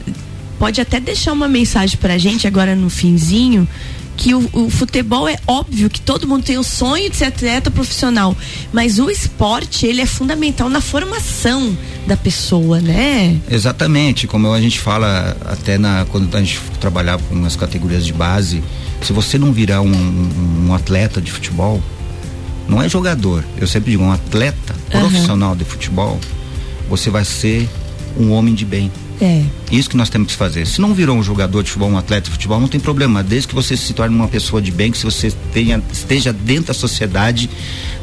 pode 0.59 0.81
até 0.81 1.01
deixar 1.01 1.33
uma 1.33 1.49
mensagem 1.49 1.99
para 1.99 2.15
a 2.15 2.19
gente 2.19 2.47
agora 2.47 2.75
no 2.75 2.89
finzinho, 2.89 3.69
que 4.17 4.35
o, 4.35 4.49
o, 4.53 4.71
futebol 4.71 5.29
é 5.29 5.37
óbvio 5.47 5.91
que 5.91 6.01
todo 6.01 6.27
mundo 6.27 6.45
tem 6.45 6.57
o 6.57 6.63
sonho 6.63 7.11
de 7.11 7.17
ser 7.17 7.27
atleta 7.27 7.71
profissional, 7.71 8.37
mas 8.73 8.99
o 8.99 9.11
esporte 9.11 9.87
ele 9.87 10.01
é 10.01 10.07
fundamental 10.07 10.69
na 10.69 10.81
formação 10.81 11.77
da 12.07 12.17
pessoa, 12.17 12.81
né? 12.81 13.39
Exatamente, 13.51 14.27
como 14.27 14.53
a 14.53 14.61
gente 14.61 14.79
fala 14.81 15.37
até 15.45 15.79
na 15.79 16.07
quando 16.11 16.35
a 16.35 16.41
gente 16.41 16.61
trabalhava 16.81 17.23
com 17.29 17.45
as 17.45 17.57
categorias 17.57 18.05
de 18.05 18.13
base, 18.13 18.63
se 19.03 19.13
você 19.13 19.39
não 19.39 19.53
virar 19.53 19.81
um, 19.81 19.93
um, 19.93 20.67
um 20.69 20.75
atleta 20.75 21.21
de 21.21 21.33
futebol, 21.33 21.83
não 22.69 22.83
é 22.83 22.89
jogador, 22.89 23.45
eu 23.59 23.67
sempre 23.67 23.91
digo 23.91 24.03
um 24.03 24.13
atleta 24.13 24.75
profissional 24.91 25.51
uhum. 25.51 25.57
de 25.57 25.65
futebol, 25.65 26.21
você 26.89 27.11
vai 27.11 27.25
ser 27.25 27.69
um 28.19 28.31
homem 28.31 28.55
de 28.55 28.65
bem. 28.65 28.91
É. 29.21 29.45
Isso 29.71 29.89
que 29.89 29.97
nós 29.97 30.09
temos 30.09 30.29
que 30.29 30.35
fazer. 30.35 30.67
Se 30.67 30.81
não 30.81 30.93
virou 30.93 31.17
um 31.17 31.23
jogador 31.23 31.63
de 31.63 31.71
futebol, 31.71 31.91
um 31.91 31.99
atleta 31.99 32.27
de 32.27 32.31
futebol, 32.31 32.61
não 32.61 32.69
tem 32.69 32.81
problema. 32.81 33.23
Desde 33.23 33.49
que 33.49 33.55
você 33.55 33.77
se 33.77 33.93
torne 33.93 34.15
uma 34.15 34.29
pessoa 34.29 34.61
de 34.61 34.71
bem, 34.71 34.91
que 34.91 34.99
se 34.99 35.05
você 35.05 35.33
tenha, 35.53 35.83
esteja 35.93 36.33
dentro 36.33 36.67
da 36.67 36.75
sociedade 36.75 37.47
de 37.47 37.51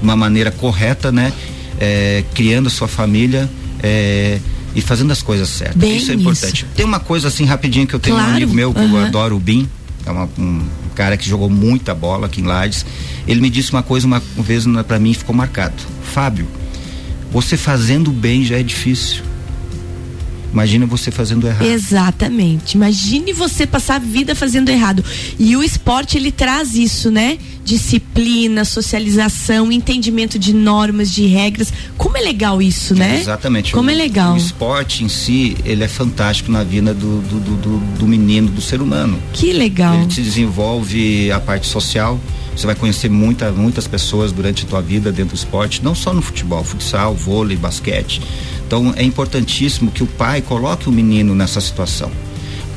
uma 0.01 0.15
maneira 0.15 0.51
correta, 0.51 1.11
né? 1.11 1.33
É, 1.79 2.23
criando 2.33 2.67
a 2.67 2.69
sua 2.69 2.87
família 2.87 3.49
é, 3.81 4.39
e 4.75 4.81
fazendo 4.81 5.11
as 5.11 5.21
coisas 5.21 5.49
certas. 5.49 5.77
Bem 5.77 5.97
isso 5.97 6.11
é 6.11 6.15
importante. 6.15 6.63
Isso. 6.63 6.73
Tem 6.75 6.85
uma 6.85 6.99
coisa 6.99 7.27
assim 7.27 7.43
rapidinho 7.43 7.87
que 7.87 7.93
eu 7.93 7.99
tenho 7.99 8.15
claro. 8.15 8.31
um 8.31 8.35
amigo 8.35 8.53
meu 8.53 8.73
que 8.73 8.79
uhum. 8.79 8.97
eu 8.97 9.05
adoro, 9.05 9.35
o 9.35 9.39
Bim. 9.39 9.67
É 10.05 10.11
uma, 10.11 10.29
um 10.37 10.63
cara 10.95 11.15
que 11.17 11.27
jogou 11.27 11.49
muita 11.49 11.93
bola 11.93 12.27
aqui 12.27 12.41
em 12.41 12.43
Lages. 12.43 12.85
Ele 13.27 13.41
me 13.41 13.49
disse 13.49 13.71
uma 13.71 13.83
coisa 13.83 14.07
uma 14.07 14.21
vez 14.37 14.65
para 14.87 14.99
mim 14.99 15.13
ficou 15.13 15.35
marcado. 15.35 15.75
Fábio, 16.03 16.47
você 17.31 17.57
fazendo 17.57 18.11
bem 18.11 18.43
já 18.43 18.59
é 18.59 18.63
difícil 18.63 19.30
Imagina 20.51 20.85
você 20.85 21.11
fazendo 21.11 21.47
errado. 21.47 21.65
Exatamente. 21.65 22.75
Imagine 22.75 23.33
você 23.33 23.65
passar 23.65 23.95
a 23.95 23.99
vida 23.99 24.35
fazendo 24.35 24.69
errado. 24.69 25.03
E 25.39 25.55
o 25.55 25.63
esporte 25.63 26.17
ele 26.17 26.31
traz 26.31 26.75
isso, 26.75 27.09
né? 27.09 27.37
Disciplina, 27.63 28.65
socialização, 28.65 29.71
entendimento 29.71 30.37
de 30.37 30.53
normas, 30.53 31.11
de 31.11 31.25
regras. 31.27 31.71
Como 31.97 32.17
é 32.17 32.21
legal 32.21 32.61
isso, 32.61 32.93
né? 32.93 33.19
exatamente. 33.19 33.71
Como 33.71 33.89
o, 33.89 33.91
é 33.91 33.95
legal. 33.95 34.33
O 34.33 34.37
esporte 34.37 35.03
em 35.03 35.09
si, 35.09 35.55
ele 35.63 35.83
é 35.83 35.87
fantástico 35.87 36.51
na 36.51 36.63
vida 36.63 36.93
do, 36.93 37.21
do, 37.21 37.39
do, 37.39 37.77
do 37.99 38.07
menino, 38.07 38.49
do 38.49 38.61
ser 38.61 38.81
humano. 38.81 39.19
Que 39.33 39.53
legal. 39.53 39.95
Ele 39.95 40.07
te 40.07 40.21
desenvolve 40.21 41.31
a 41.31 41.39
parte 41.39 41.67
social. 41.67 42.19
Você 42.55 42.65
vai 42.65 42.75
conhecer 42.75 43.09
muita, 43.09 43.51
muitas 43.51 43.87
pessoas 43.87 44.31
durante 44.31 44.65
a 44.65 44.67
tua 44.67 44.81
vida 44.81 45.11
dentro 45.11 45.35
do 45.35 45.37
esporte, 45.37 45.83
não 45.83 45.95
só 45.95 46.13
no 46.13 46.21
futebol, 46.21 46.63
futsal, 46.63 47.15
vôlei, 47.15 47.57
basquete 47.57 48.21
então 48.71 48.93
é 48.95 49.03
importantíssimo 49.03 49.91
que 49.91 50.01
o 50.01 50.07
pai 50.07 50.41
coloque 50.41 50.87
o 50.87 50.93
menino 50.93 51.35
nessa 51.35 51.59
situação. 51.59 52.09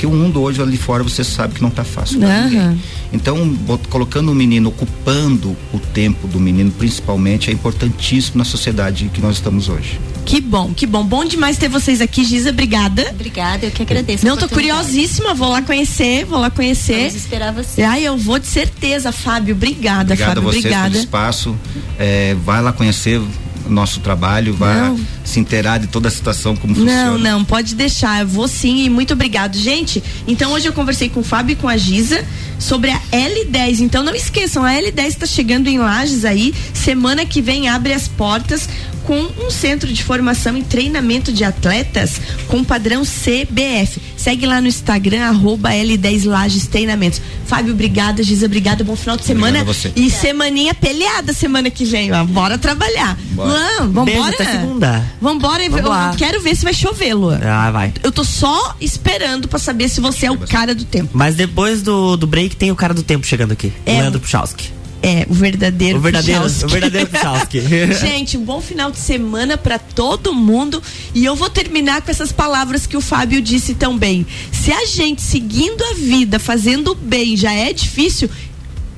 Porque 0.05 0.07
o 0.07 0.11
mundo 0.11 0.43
hoje 0.43 0.61
ali 0.61 0.77
fora 0.77 1.03
você 1.03 1.25
sabe 1.25 1.55
que 1.55 1.63
não 1.63 1.71
está 1.71 1.83
fácil 1.83 2.19
para 2.19 2.29
uhum. 2.29 2.45
ninguém. 2.45 2.81
Então, 3.13 3.57
colocando 3.89 4.31
o 4.31 4.35
menino, 4.35 4.69
ocupando 4.69 5.57
o 5.73 5.79
tempo 5.79 6.29
do 6.29 6.39
menino, 6.39 6.71
principalmente, 6.73 7.51
é 7.51 7.53
importantíssimo 7.53 8.37
na 8.39 8.45
sociedade 8.45 9.11
que 9.15 9.21
nós 9.21 9.37
estamos 9.37 9.69
hoje. 9.69 9.99
Que 10.27 10.41
bom, 10.41 10.73
que 10.75 10.87
bom. 10.87 11.05
Bom 11.05 11.25
demais 11.25 11.57
ter 11.57 11.69
vocês 11.69 12.01
aqui, 12.01 12.25
Giza. 12.25 12.51
Obrigada. 12.51 13.09
Obrigada, 13.11 13.67
eu 13.67 13.71
que 13.71 13.83
agradeço. 13.83 14.27
Não, 14.27 14.37
tô 14.37 14.49
curiosíssima, 14.49 15.33
vou 15.33 15.49
lá 15.49 15.63
conhecer, 15.63 16.25
vou 16.25 16.39
lá 16.39 16.51
conhecer. 16.51 16.99
Vamos 16.99 17.15
esperar 17.15 17.53
você. 17.53 17.83
Ai, 17.83 18.05
eu 18.05 18.17
vou 18.17 18.39
de 18.39 18.47
certeza, 18.47 19.11
Fábio. 19.13 19.55
Obrigada, 19.55 20.13
Obrigado 20.13 20.29
Fábio. 20.29 20.43
A 20.43 20.53
vocês 20.53 20.65
obrigada. 20.65 20.91
Pelo 20.91 21.03
espaço. 21.03 21.57
É, 21.99 22.35
vai 22.45 22.61
lá 22.61 22.73
conhecer, 22.73 23.21
nosso 23.69 24.01
trabalho, 24.01 24.55
vai 24.55 24.95
se 25.25 25.41
inteirar 25.41 25.79
de 25.79 25.87
toda 25.87 26.09
a 26.09 26.11
situação 26.11 26.57
como 26.57 26.75
funciona. 26.75 27.11
Não, 27.11 27.19
não, 27.19 27.45
pode 27.45 27.75
deixar, 27.75 28.21
eu 28.21 28.27
vou 28.27 28.47
sim 28.49 28.85
e 28.85 28.91
muito 28.91 29.13
obrigado. 29.13 29.57
Gente, 29.57 30.03
então 30.27 30.53
hoje 30.53 30.69
eu 30.69 30.73
conversei 30.73 31.09
com 31.09 31.21
o 31.21 31.25
Fábio 31.25 31.55
e 31.55 31.57
com 31.57 31.69
a 31.69 31.77
Giza 31.77 32.25
sobre 32.59 32.91
a 32.91 33.01
L10. 33.13 33.81
Então 33.81 34.03
não 34.03 34.15
esqueçam, 34.15 34.65
a 34.65 34.71
L10 34.73 35.07
está 35.07 35.27
chegando 35.27 35.69
em 35.69 35.79
Lages 35.79 36.25
aí. 36.25 36.55
Semana 36.73 37.25
que 37.25 37.41
vem 37.41 37.69
abre 37.69 37.93
as 37.93 38.09
portas 38.09 38.69
com 39.05 39.31
um 39.47 39.51
centro 39.51 39.93
de 39.93 40.03
formação 40.03 40.57
e 40.57 40.63
treinamento 40.63 41.33
de 41.33 41.45
atletas 41.45 42.21
com 42.49 42.65
padrão 42.65 43.03
CBF. 43.03 44.01
Segue 44.17 44.47
lá 44.47 44.61
no 44.61 44.67
Instagram, 44.67 45.23
arroba 45.25 45.71
L10 45.71 46.27
Lages 46.27 46.67
Treinamentos. 46.67 47.21
Fábio, 47.47 47.73
obrigada. 47.73 48.23
Giza, 48.23 48.47
obrigada. 48.47 48.83
Bom 48.83 48.97
final 48.97 49.17
de 49.17 49.25
semana. 49.25 49.65
E 49.95 50.11
semaninha 50.11 50.75
peleada 50.75 51.33
semana 51.33 51.71
que 51.71 51.85
vem. 51.85 52.13
Ó. 52.13 52.25
Bora 52.25 52.59
trabalhar. 52.59 53.17
Bora. 53.33 53.51
Luan, 53.51 53.89
vambora. 53.91 54.37
Beijo 54.37 54.51
segunda. 54.51 55.05
Vambora. 55.21 55.65
Eu, 55.65 55.77
eu 55.77 56.17
quero 56.17 56.41
ver 56.43 56.57
se 56.57 56.65
vai 56.65 56.75
chover, 56.75 57.15
Luan. 57.15 57.41
Ah, 57.43 57.71
vai. 57.71 57.93
Eu 58.03 58.11
tô 58.11 58.25
só 58.25 58.77
esperando 58.81 59.49
pra 59.49 59.59
saber 59.59 59.89
se 59.89 60.01
você 60.01 60.27
é 60.27 60.31
o 60.31 60.39
cara 60.39 60.75
do 60.75 60.85
tempo. 60.85 61.11
Mas 61.13 61.35
depois 61.35 61.83
do, 61.83 62.17
do 62.17 62.27
break 62.27 62.57
tem 62.57 62.71
o 62.71 62.77
cara 62.77 62.95
do 62.95 63.03
tempo 63.03 63.27
chegando 63.27 63.53
aqui. 63.53 63.73
É. 63.85 64.01
Leandro 64.01 64.21
Puchalski. 64.21 64.73
É, 65.05 65.27
o 65.29 65.35
verdadeiro 65.35 65.99
O 65.99 66.01
verdadeiro, 66.01 66.41
Puchalski. 66.41 66.65
o 66.65 66.69
verdadeiro 66.69 67.07
Puchalski. 67.11 67.61
Gente, 68.01 68.39
um 68.39 68.45
bom 68.45 68.61
final 68.63 68.91
de 68.91 68.99
semana 68.99 69.59
para 69.59 69.79
todo 69.79 70.33
mundo. 70.33 70.83
E 71.15 71.25
eu 71.25 71.37
vou 71.37 71.51
terminar 71.51 72.01
com 72.01 72.11
essas 72.11 72.33
palavras 72.33 72.87
que 72.87 72.97
o 72.97 73.03
Fábio 73.03 73.43
disse 73.43 73.75
tão 73.75 73.99
bem. 73.99 74.27
Se 74.51 74.73
a 74.73 74.87
gente 74.87 75.21
seguindo 75.21 75.83
a 75.85 75.95
vida, 75.95 76.39
fazendo 76.39 76.95
bem, 76.95 77.37
já 77.37 77.53
é 77.53 77.71
difícil, 77.73 78.31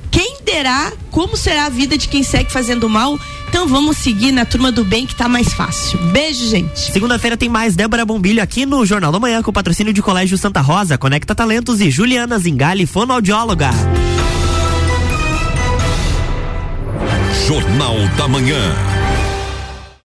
quem 0.09 0.37
derá 0.45 0.93
como 1.11 1.35
será 1.35 1.65
a 1.65 1.69
vida 1.69 1.97
de 1.97 2.07
quem 2.07 2.23
segue 2.23 2.49
fazendo 2.51 2.87
mal? 2.87 3.19
Então 3.49 3.67
vamos 3.67 3.97
seguir 3.97 4.31
na 4.31 4.45
turma 4.45 4.71
do 4.71 4.85
bem 4.85 5.05
que 5.05 5.15
tá 5.15 5.27
mais 5.27 5.53
fácil. 5.53 5.99
Beijo, 6.11 6.47
gente. 6.49 6.91
Segunda-feira 6.91 7.35
tem 7.35 7.49
mais 7.49 7.75
Débora 7.75 8.05
Bombilho 8.05 8.41
aqui 8.41 8.65
no 8.65 8.85
Jornal 8.85 9.11
da 9.11 9.19
Manhã 9.19 9.41
com 9.41 9.51
patrocínio 9.51 9.91
de 9.91 10.01
Colégio 10.01 10.37
Santa 10.37 10.61
Rosa, 10.61 10.97
Conecta 10.97 11.35
Talentos 11.35 11.81
e 11.81 11.91
Juliana 11.91 12.39
Zingali, 12.39 12.85
fonoaudióloga. 12.85 13.69
Jornal 17.47 17.95
da 18.17 18.27
Manhã. 18.27 18.96